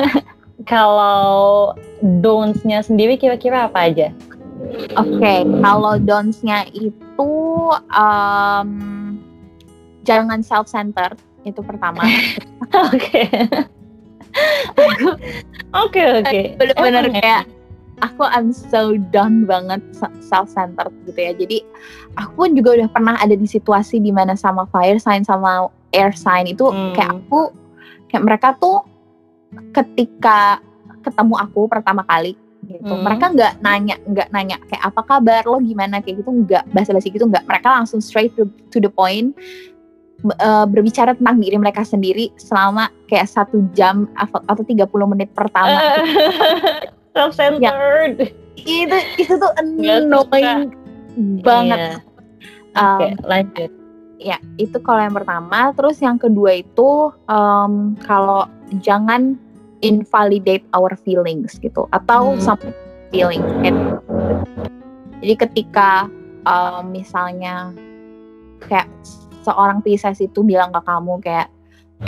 [0.70, 4.12] kalau don'ts-nya sendiri kira-kira apa aja?
[5.00, 7.32] Oke, okay, kalau don'ts-nya itu
[7.72, 8.70] um,
[10.04, 11.16] jangan self-centered
[11.48, 12.04] itu pertama.
[12.92, 13.28] Oke.
[15.84, 16.40] Oke oke.
[16.54, 17.42] Benar-benar kayak
[17.98, 19.82] aku I'm so done banget
[20.22, 21.32] self-centered gitu ya.
[21.34, 21.58] Jadi
[22.14, 26.14] aku pun juga udah pernah ada di situasi di mana sama fire sign sama air
[26.14, 26.94] sign itu hmm.
[26.94, 27.50] kayak aku
[28.10, 28.86] kayak mereka tuh
[29.74, 30.62] ketika
[31.02, 33.04] ketemu aku pertama kali gitu hmm.
[33.04, 37.28] mereka nggak nanya nggak nanya kayak apa kabar lo gimana kayak gitu nggak basa-basi gitu
[37.28, 39.36] nggak mereka langsung straight to, to the point
[40.24, 45.78] uh, berbicara tentang diri mereka sendiri selama kayak satu jam atau 30 menit pertama
[47.14, 48.28] self-centered ya,
[48.64, 50.72] itu itu tuh annoying
[51.44, 52.00] banget
[52.74, 52.78] yeah.
[52.78, 53.70] um, lanjut
[54.18, 58.48] ya itu kalau yang pertama terus yang kedua itu um, kalau
[58.80, 59.36] jangan
[59.84, 62.40] invalidate our feelings gitu atau hmm.
[62.40, 62.62] some
[63.12, 64.00] feeling gitu.
[65.20, 65.90] jadi ketika
[66.48, 67.70] um, misalnya
[68.64, 68.88] kayak
[69.44, 71.48] seorang Pisces itu bilang ke kamu kayak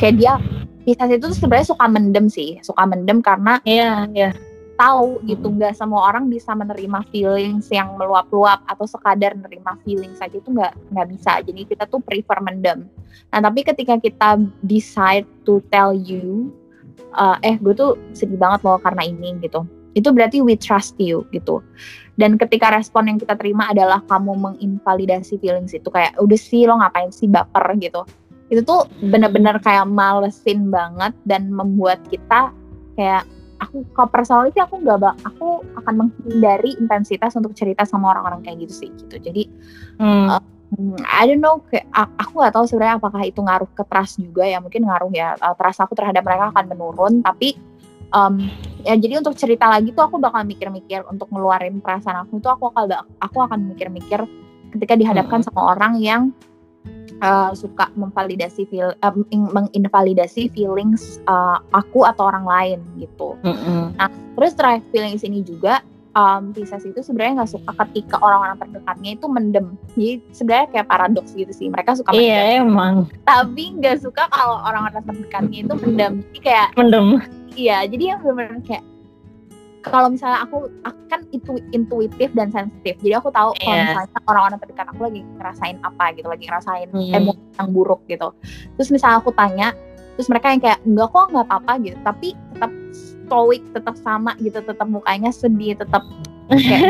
[0.01, 0.35] kayak dia
[0.83, 4.31] Pisces itu sebenarnya suka mendem sih suka mendem karena iya yeah, iya.
[4.33, 10.21] yeah tahu gitu nggak semua orang bisa menerima feelings yang meluap-luap atau sekadar menerima feelings
[10.21, 11.41] saja itu nggak nggak bisa.
[11.43, 12.85] Jadi kita tuh prefer mendem.
[13.33, 16.53] Nah tapi ketika kita decide to tell you
[17.17, 19.65] uh, eh gue tuh sedih banget loh karena ini gitu.
[19.97, 21.65] Itu berarti we trust you gitu
[22.17, 26.81] dan ketika respon yang kita terima adalah kamu menginvalidasi feelings itu kayak udah sih lo
[26.81, 27.77] ngapain sih baper?
[27.77, 28.03] gitu.
[28.49, 32.57] Itu tuh bener-bener kayak malesin banget dan membuat kita
[32.97, 33.29] kayak
[33.61, 38.41] aku kalau personally sih aku nggak bak aku akan menghindari intensitas untuk cerita sama orang-orang
[38.49, 39.17] kayak gitu sih gitu.
[39.21, 39.43] Jadi
[40.01, 40.29] hmm.
[40.33, 40.43] uh,
[41.05, 44.59] I don't know kayak aku nggak tahu sebenarnya apakah itu ngaruh ke trust juga ya
[44.59, 47.55] mungkin ngaruh ya uh, trust aku terhadap mereka akan menurun tapi
[48.13, 48.47] um,
[48.87, 52.71] ya jadi untuk cerita lagi tuh aku bakal mikir-mikir untuk ngeluarin perasaan aku tuh aku
[52.75, 54.23] akan aku akan mikir-mikir
[54.75, 55.47] ketika dihadapkan hmm.
[55.51, 56.23] sama orang yang
[57.23, 63.37] uh, suka memvalidasi feel uh, menginvalidasi feelings uh, aku atau orang lain gitu.
[63.47, 63.97] Mm-hmm.
[63.97, 65.81] Nah, terus terakhir feelings ini juga
[66.17, 69.67] um, Pisces itu sebenarnya nggak suka ketika orang-orang terdekatnya itu mendem.
[69.95, 71.69] Jadi sebenarnya kayak paradoks gitu sih.
[71.69, 72.27] Mereka suka mendem.
[72.27, 72.95] Iya emang.
[73.25, 76.13] Tapi nggak suka kalau orang-orang terdekatnya itu mendem.
[76.33, 77.07] Jadi kayak mendem.
[77.57, 78.85] Iya, jadi yang benar-benar kayak
[79.87, 83.63] kalau misalnya aku, akan itu intuitif dan sensitif jadi aku tahu yeah.
[83.63, 83.87] kalau iya.
[83.87, 87.15] misalnya orang-orang terdekat aku lagi ngerasain apa gitu lagi ngerasain mm.
[87.15, 88.29] emosi yang buruk gitu
[88.75, 89.71] terus misalnya aku tanya
[90.19, 94.59] terus mereka yang kayak enggak kok nggak apa-apa gitu tapi tetap stoic tetap sama gitu
[94.59, 96.03] tetap mukanya sedih tetap
[96.51, 96.83] kayak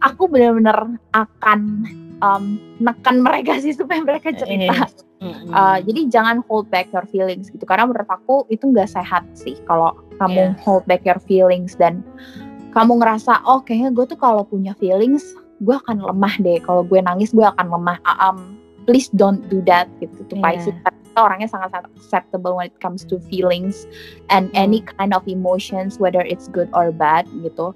[0.00, 1.84] aku benar-benar akan
[2.20, 4.86] um, nekan mereka sih supaya mereka cerita.
[4.86, 5.02] Mm-hmm.
[5.24, 9.56] Uh, jadi jangan hold back your feelings gitu karena menurut aku itu nggak sehat sih
[9.64, 10.60] kalau kamu yeah.
[10.60, 12.04] hold back your feelings dan
[12.76, 15.32] kamu ngerasa oh kayaknya gue tuh kalau punya feelings
[15.64, 19.88] gue akan lemah deh kalau gue nangis gue akan lemah um, please don't do that
[20.04, 20.60] gitu tuh yeah.
[21.14, 23.86] Kita orangnya sangat acceptable when it comes to feelings
[24.34, 24.58] and mm.
[24.58, 27.70] any kind of emotions whether it's good or bad gitu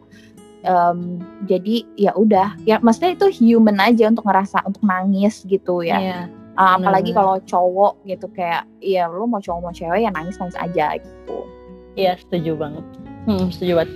[0.67, 5.99] um, jadi ya udah ya maksudnya itu human aja untuk ngerasa untuk nangis gitu ya
[5.99, 6.25] yeah.
[6.59, 10.59] uh, apalagi kalau cowok gitu kayak ya lu mau cowok mau cewek ya nangis nangis
[10.59, 11.39] aja gitu
[11.99, 12.85] Iya, setuju banget.
[13.27, 13.93] Hmm, setuju banget.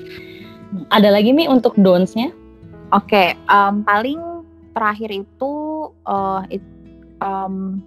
[0.90, 2.34] Ada lagi nih untuk don'ts-nya?
[2.90, 4.18] Oke, okay, um, paling
[4.74, 5.52] terakhir itu
[6.04, 6.60] uh, it,
[7.22, 7.78] um,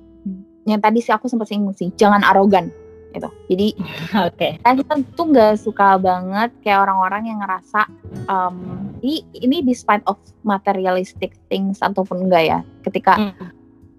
[0.63, 2.71] yang tadi sih aku sempat singgung sih, jangan arogan
[3.15, 3.29] gitu.
[3.51, 3.67] Jadi,
[4.27, 4.37] oke.
[4.37, 4.51] Okay.
[4.59, 7.87] kita tuh nggak suka banget kayak orang-orang yang ngerasa
[8.27, 13.33] um, ini ini despite of materialistic things ataupun enggak ya, ketika mm.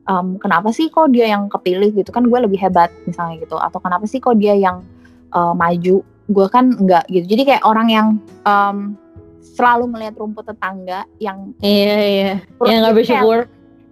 [0.06, 3.80] um, kenapa sih kok dia yang kepilih gitu kan gue lebih hebat misalnya gitu, atau
[3.80, 4.84] kenapa sih kok dia yang
[5.32, 8.08] uh, maju gue kan enggak gitu jadi kayak orang yang
[8.42, 8.98] um,
[9.56, 12.32] selalu melihat rumput tetangga yang iya iya
[12.66, 13.38] yang nggak bersyukur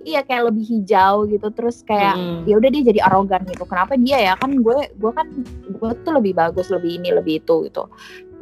[0.04, 2.44] iya kayak lebih hijau gitu terus kayak hmm.
[2.44, 3.64] ya udah dia jadi arogan gitu.
[3.64, 4.32] Kenapa dia ya?
[4.38, 5.26] Kan gue gue kan
[5.66, 7.88] gue tuh lebih bagus lebih ini lebih itu gitu.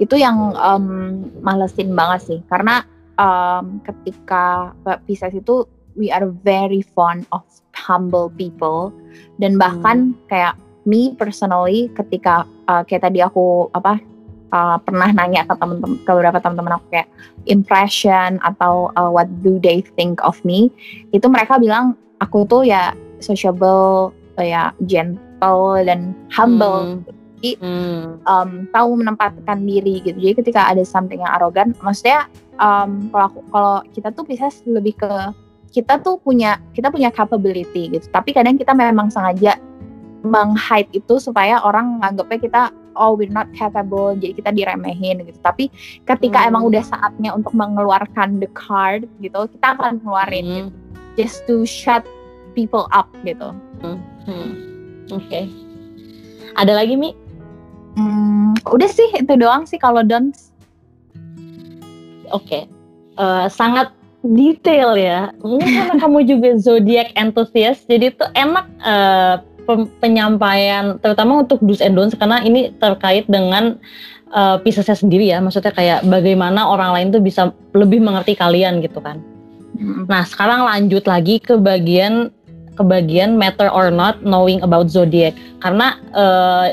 [0.02, 2.40] Itu yang um, malesin banget sih.
[2.50, 2.82] Karena
[3.16, 8.90] um, ketika Pisces itu we are very fond of humble people.
[9.38, 10.18] Dan bahkan hmm.
[10.28, 14.02] kayak me personally ketika uh, kayak tadi aku apa
[14.52, 17.08] uh, pernah nanya ke teman-teman ke beberapa teman-teman aku kayak
[17.48, 20.68] impression atau uh, what do they think of me?
[21.10, 27.02] Itu mereka bilang aku tuh ya sociable uh, ya gentle dan humble.
[27.02, 27.20] Hmm.
[27.42, 28.22] Jadi hmm.
[28.22, 30.14] um, tahu menempatkan diri gitu.
[30.14, 32.30] Jadi ketika ada something yang arogan maksudnya
[32.62, 35.10] um, kalau kalau kita tuh bisa lebih ke
[35.72, 38.06] kita tuh punya kita punya capability gitu.
[38.12, 39.58] Tapi kadang kita memang sengaja
[40.22, 42.62] menghide itu supaya orang nganggapnya kita
[42.96, 45.68] oh we're not capable jadi kita diremehin gitu tapi
[46.04, 46.48] ketika hmm.
[46.54, 50.54] emang udah saatnya untuk mengeluarkan the card gitu kita akan ngeluarin hmm.
[50.56, 50.70] gitu
[51.16, 52.04] just to shut
[52.56, 53.52] people up gitu
[53.84, 53.98] hmm.
[54.24, 54.50] Hmm.
[55.12, 55.48] oke okay.
[56.56, 57.12] ada lagi mi
[57.92, 60.48] Hmm, udah sih itu doang sih kalau dance.
[62.32, 62.62] Oke, okay.
[63.20, 63.92] uh, eh, sangat
[64.24, 65.28] detail ya.
[65.44, 69.44] Mungkin karena kamu juga zodiac enthusiast, jadi itu enak uh,
[69.98, 73.78] penyampaian, terutama untuk do's and don'ts karena ini terkait dengan
[74.34, 75.38] uh, Piscesnya sendiri ya.
[75.38, 79.22] Maksudnya kayak bagaimana orang lain tuh bisa lebih mengerti kalian gitu kan.
[79.78, 80.04] Hmm.
[80.08, 82.32] Nah sekarang lanjut lagi ke bagian
[82.72, 86.72] ke bagian matter or not knowing about zodiac karena uh,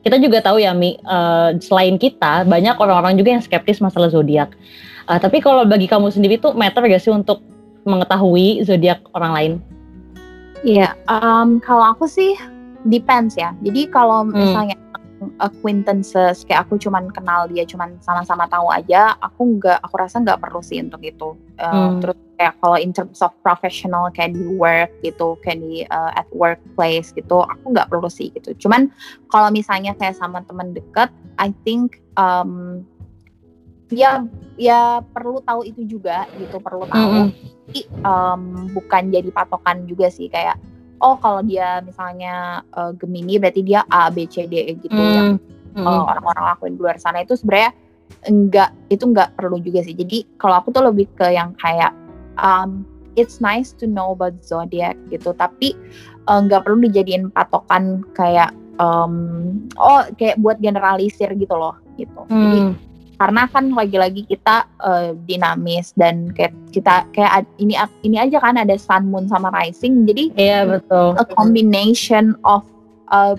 [0.00, 4.56] kita juga tahu ya Mi, uh, selain kita banyak orang-orang juga yang skeptis masalah zodiak.
[5.04, 7.44] Uh, tapi kalau bagi kamu sendiri tuh matter gak sih untuk
[7.84, 9.52] mengetahui zodiak orang lain?
[10.60, 12.36] Iya, um, kalau aku sih
[12.84, 13.56] depends ya.
[13.64, 14.36] Jadi kalau hmm.
[14.36, 14.76] misalnya
[15.40, 20.40] acquaintances kayak aku cuman kenal dia cuman sama-sama tahu aja aku nggak aku rasa nggak
[20.40, 22.00] perlu sih untuk itu uh, hmm.
[22.00, 26.24] terus kayak kalau in terms of professional kayak di work gitu kayak di uh, at
[26.32, 28.88] workplace gitu aku nggak perlu sih gitu cuman
[29.28, 32.84] kalau misalnya kayak sama teman dekat I think um,
[33.90, 34.24] ya
[34.54, 37.28] ya perlu tahu itu juga gitu perlu tahu -hmm.
[37.70, 38.42] Tapi, um,
[38.74, 40.58] bukan jadi patokan juga sih kayak
[41.00, 45.14] oh kalau dia misalnya uh, Gemini berarti dia A B C D E gitu mm.
[45.16, 45.30] yang
[45.74, 45.86] mm.
[45.86, 47.72] uh, orang-orang lakuin di luar sana itu sebenarnya
[48.26, 49.96] enggak itu enggak perlu juga sih.
[49.96, 51.94] Jadi kalau aku tuh lebih ke yang kayak
[52.42, 52.84] um,
[53.16, 55.72] it's nice to know about zodiac gitu, tapi
[56.28, 62.28] uh, enggak perlu dijadiin patokan kayak um, oh kayak buat generalisir gitu loh gitu.
[62.28, 62.42] Mm.
[62.44, 62.60] Jadi
[63.20, 68.80] karena kan lagi-lagi kita uh, dinamis dan kayak kita kayak ini ini aja kan ada
[68.80, 70.08] sun moon sama rising.
[70.08, 71.20] Jadi iya betul.
[71.20, 72.64] a combination of
[73.12, 73.36] uh,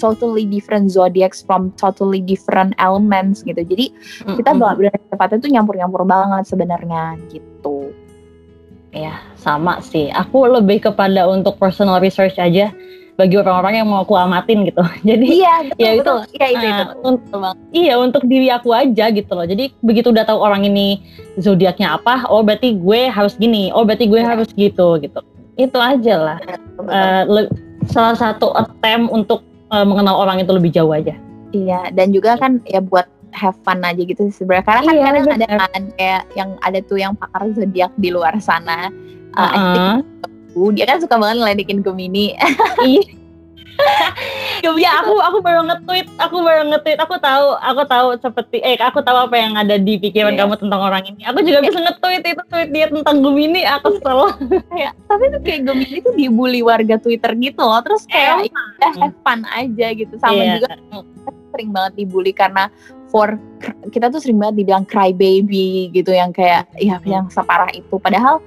[0.00, 3.60] totally different zodiacs from totally different elements gitu.
[3.60, 4.36] Jadi mm -hmm.
[4.40, 7.92] kita benar tepatnya tuh nyampur-nyampur banget sebenarnya gitu.
[8.96, 10.08] Ya sama sih.
[10.08, 12.72] Aku lebih kepada untuk personal research aja
[13.18, 14.78] bagi orang-orang yang mau aku amatin gitu.
[15.08, 16.18] Jadi iya, betul, ya betul.
[16.22, 16.84] itu, iya itu, uh, itu.
[17.02, 17.40] Untuk,
[17.74, 19.42] iya untuk diri aku aja gitu loh.
[19.42, 21.02] Jadi begitu udah tahu orang ini
[21.42, 24.38] zodiaknya apa, oh berarti gue harus gini, oh berarti gue ya.
[24.38, 25.20] harus gitu gitu.
[25.58, 26.38] Itu aja lah.
[26.78, 27.50] Uh,
[27.90, 29.42] salah satu attempt untuk
[29.74, 31.18] uh, mengenal orang itu lebih jauh aja.
[31.50, 35.28] Iya, dan juga kan ya buat have fun aja gitu sebenarnya karena kan iya, kadang
[35.34, 38.94] ada kan kayak yang ada tuh yang pakar zodiak di luar sana.
[39.34, 39.94] Uh, uh -huh.
[40.48, 42.34] I think dia kan suka banget ngeledekin Gemini.
[42.78, 43.18] Iya.
[44.84, 49.00] ya aku aku baru nge-tweet, aku baru nge-tweet, aku tahu, aku tahu seperti eh aku
[49.02, 50.46] tahu apa yang ada di pikiran yeah.
[50.46, 51.22] kamu tentang orang ini.
[51.30, 51.66] Aku juga yeah.
[51.70, 54.18] bisa nge-tweet itu tweet dia tentang Gemini, aku kesel.
[54.82, 57.80] ya, tapi tuh kayak Gemini itu dibully warga Twitter gitu loh.
[57.86, 60.14] Terus kayak eh, udah have fun aja gitu.
[60.18, 60.58] Sama yeah.
[60.58, 60.68] juga
[61.54, 62.68] sering banget dibully karena
[63.08, 63.40] for
[63.88, 67.96] kita tuh sering banget dibilang cry baby gitu yang kayak ya yang separah itu.
[67.98, 68.42] Padahal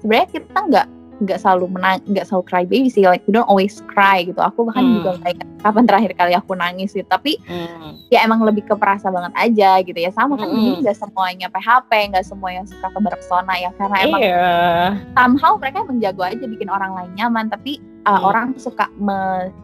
[0.00, 0.86] sebenarnya kita nggak
[1.22, 4.68] nggak selalu menang nggak selalu cry baby sih like we don't always cry gitu aku
[4.68, 4.94] bahkan hmm.
[5.00, 8.12] juga kayak kapan terakhir kali aku nangis gitu tapi hmm.
[8.12, 10.84] ya emang lebih ke perasa banget aja gitu ya sama kan hmm.
[10.84, 14.88] nggak semuanya PHP nggak semuanya suka kebersona ya karena emang yeah.
[15.16, 18.28] somehow mereka emang jago aja bikin orang lain nyaman tapi uh, hmm.
[18.30, 18.86] orang suka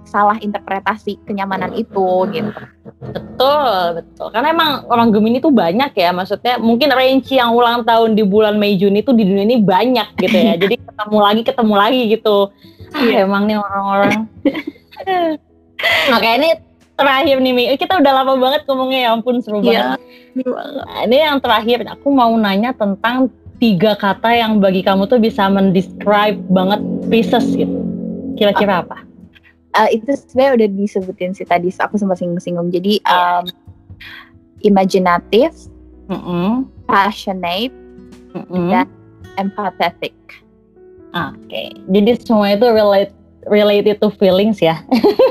[0.03, 2.51] salah interpretasi kenyamanan itu gitu.
[3.01, 4.27] Betul, betul.
[4.35, 8.59] Karena emang orang Gemini tuh banyak ya, maksudnya mungkin range yang ulang tahun di bulan
[8.59, 10.55] Mei Juni itu di dunia ini banyak gitu ya.
[10.63, 12.37] Jadi ketemu lagi, ketemu lagi gitu.
[12.93, 13.25] Ah, iya.
[13.25, 14.29] emang nih orang-orang.
[16.15, 16.51] Oke, ini
[16.99, 17.65] terakhir nih Mi.
[17.79, 19.97] Kita udah lama banget ngomongnya ya ampun seru iya.
[19.97, 20.01] banget.
[20.45, 23.33] Nah, ini yang terakhir aku mau nanya tentang
[23.63, 27.82] tiga kata yang bagi kamu tuh bisa mendescribe banget Pisces gitu.
[28.43, 28.99] Kira-kira apa?
[29.73, 32.69] Uh, itu sebenarnya udah disebutin sih tadi aku sempat singgung-singgung.
[32.69, 33.47] Jadi um,
[34.67, 35.55] imaginatif,
[36.11, 36.49] mm -hmm.
[36.85, 37.73] passionate,
[38.35, 38.69] mm -hmm.
[38.69, 38.87] dan
[39.41, 40.17] empathetic.
[41.13, 41.69] Oke, okay.
[41.93, 43.13] jadi semua itu relate
[43.49, 44.81] related to feelings ya?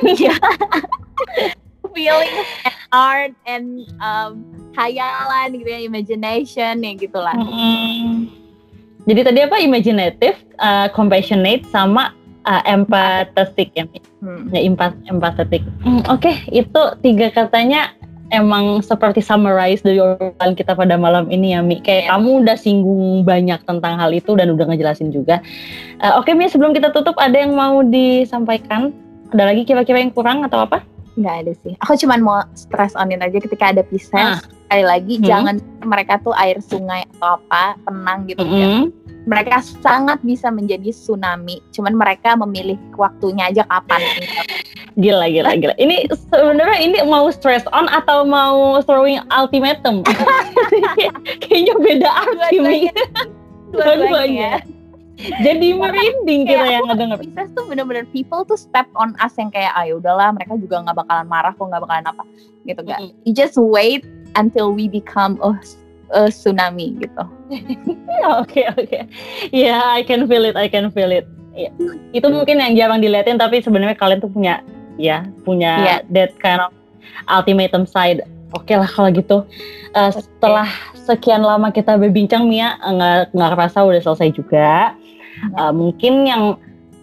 [0.05, 0.37] Iya.
[1.97, 2.33] feelings
[2.63, 3.67] and art and
[3.99, 4.41] um,
[4.77, 7.35] hayalan gitu ya, imagination ya gitulah.
[7.35, 8.09] Mm -hmm.
[9.09, 9.57] Jadi tadi apa?
[9.57, 12.13] Imaginative, uh, compassionate, sama
[12.45, 13.85] uh, empathetic ya.
[14.21, 14.49] Hmm.
[14.53, 14.61] Ya
[15.09, 15.61] empathetic.
[15.81, 16.35] Hmm, Oke, okay.
[16.53, 17.93] itu tiga katanya
[18.31, 21.83] emang seperti summarize dari obrolan kita pada malam ini ya Mi.
[21.83, 22.09] Kayak yeah.
[22.15, 25.43] kamu udah singgung banyak tentang hal itu dan udah ngejelasin juga.
[25.99, 28.95] Uh, Oke okay, Mi, sebelum kita tutup ada yang mau disampaikan?
[29.31, 30.83] Ada lagi kira-kira yang kurang atau apa?
[31.19, 31.73] Nggak ada sih.
[31.83, 34.13] Aku cuma mau stress onin aja ketika ada Pisces.
[34.15, 34.39] Ah.
[34.39, 35.25] Sekali lagi hmm.
[35.27, 38.43] jangan mereka tuh air sungai atau apa tenang gitu.
[38.43, 38.55] Hmm.
[38.55, 38.67] Ya.
[39.21, 41.61] Mereka sangat bisa menjadi tsunami.
[41.75, 44.01] Cuman mereka memilih waktunya aja kapan.
[44.97, 45.75] Gila, gila, gila.
[45.77, 50.03] Ini sebenarnya ini mau stress on atau mau throwing ultimatum?
[51.43, 52.83] Kayaknya beda arti nih.
[53.71, 54.65] Dua-duanya.
[55.21, 57.17] Jadi merinding kita yang ngedenger.
[57.21, 60.53] Pisces tuh bener-bener people tuh step on us yang kayak ayo ah, ya udahlah mereka
[60.57, 62.23] juga nggak bakalan marah kok nggak bakalan apa
[62.65, 62.99] gitu kan.
[63.01, 63.25] Mm -hmm.
[63.27, 64.03] You just wait
[64.35, 65.53] until we become a,
[66.15, 67.23] a tsunami gitu.
[68.41, 69.09] Oke oke.
[69.49, 71.25] Ya yeah, I can feel it, I can feel it.
[71.57, 71.73] Ya.
[72.13, 74.61] Itu mungkin yang jarang diliatin tapi sebenarnya kalian tuh punya
[75.01, 75.99] ya punya yeah.
[76.13, 76.69] that kind of
[77.33, 78.21] ultimatum side
[78.53, 79.43] oke okay lah kalau gitu
[79.95, 84.95] uh, setelah sekian lama kita berbincang Mia nggak nggak kerasa udah selesai juga
[85.57, 86.43] uh, mungkin yang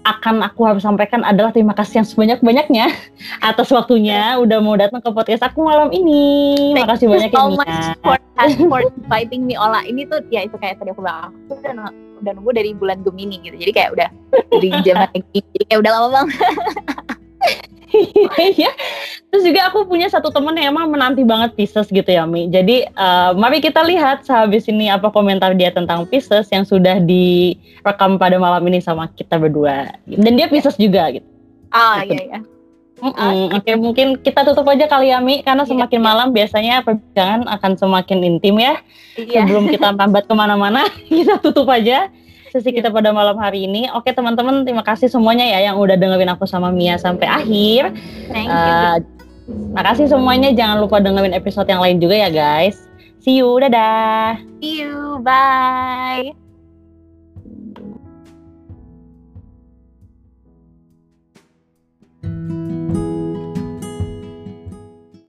[0.09, 2.89] akan aku harus sampaikan adalah terima kasih yang sebanyak-banyaknya
[3.49, 6.73] atas waktunya udah mau datang ke podcast aku malam ini.
[6.73, 7.81] Terima kasih banyak ya Mia.
[8.01, 8.17] For,
[8.73, 9.85] for inviting me Ola.
[9.85, 11.93] Ini tuh ya itu kayak tadi aku bilang aku udah
[12.25, 13.57] udah nunggu dari bulan Gemini gitu.
[13.61, 14.09] Jadi kayak udah
[14.49, 16.35] dari zaman jadi kayak udah lama banget.
[18.59, 18.73] Iya.
[19.29, 22.49] Terus juga aku punya satu temen yang emang menanti banget Pisces gitu ya Mi.
[22.49, 28.17] Jadi uh, mari kita lihat sehabis ini apa komentar dia tentang Pisces yang sudah direkam
[28.17, 29.93] pada malam ini sama kita berdua.
[30.09, 31.29] Dan dia Pisces juga gitu.
[31.69, 32.17] Ah gitu.
[32.17, 32.41] iya iya.
[32.99, 33.45] Mm -mm.
[33.55, 36.07] Oke okay, mungkin kita tutup aja kali ya Mi karena iya, semakin iya.
[36.09, 38.75] malam biasanya perbincangan akan semakin intim ya.
[39.15, 39.47] Iya.
[39.47, 42.11] Sebelum kita lambat ke mana-mana kita tutup aja
[42.51, 43.89] sesi kita pada malam hari ini.
[43.93, 47.93] Oke teman-teman, terima kasih semuanya ya yang udah dengerin aku sama Mia sampai akhir.
[48.33, 48.57] Thank you.
[48.57, 48.97] Uh,
[49.77, 50.53] makasih semuanya.
[50.53, 52.89] Jangan lupa dengerin episode yang lain juga ya guys.
[53.21, 54.41] See you, dadah.
[54.63, 56.48] See you, bye.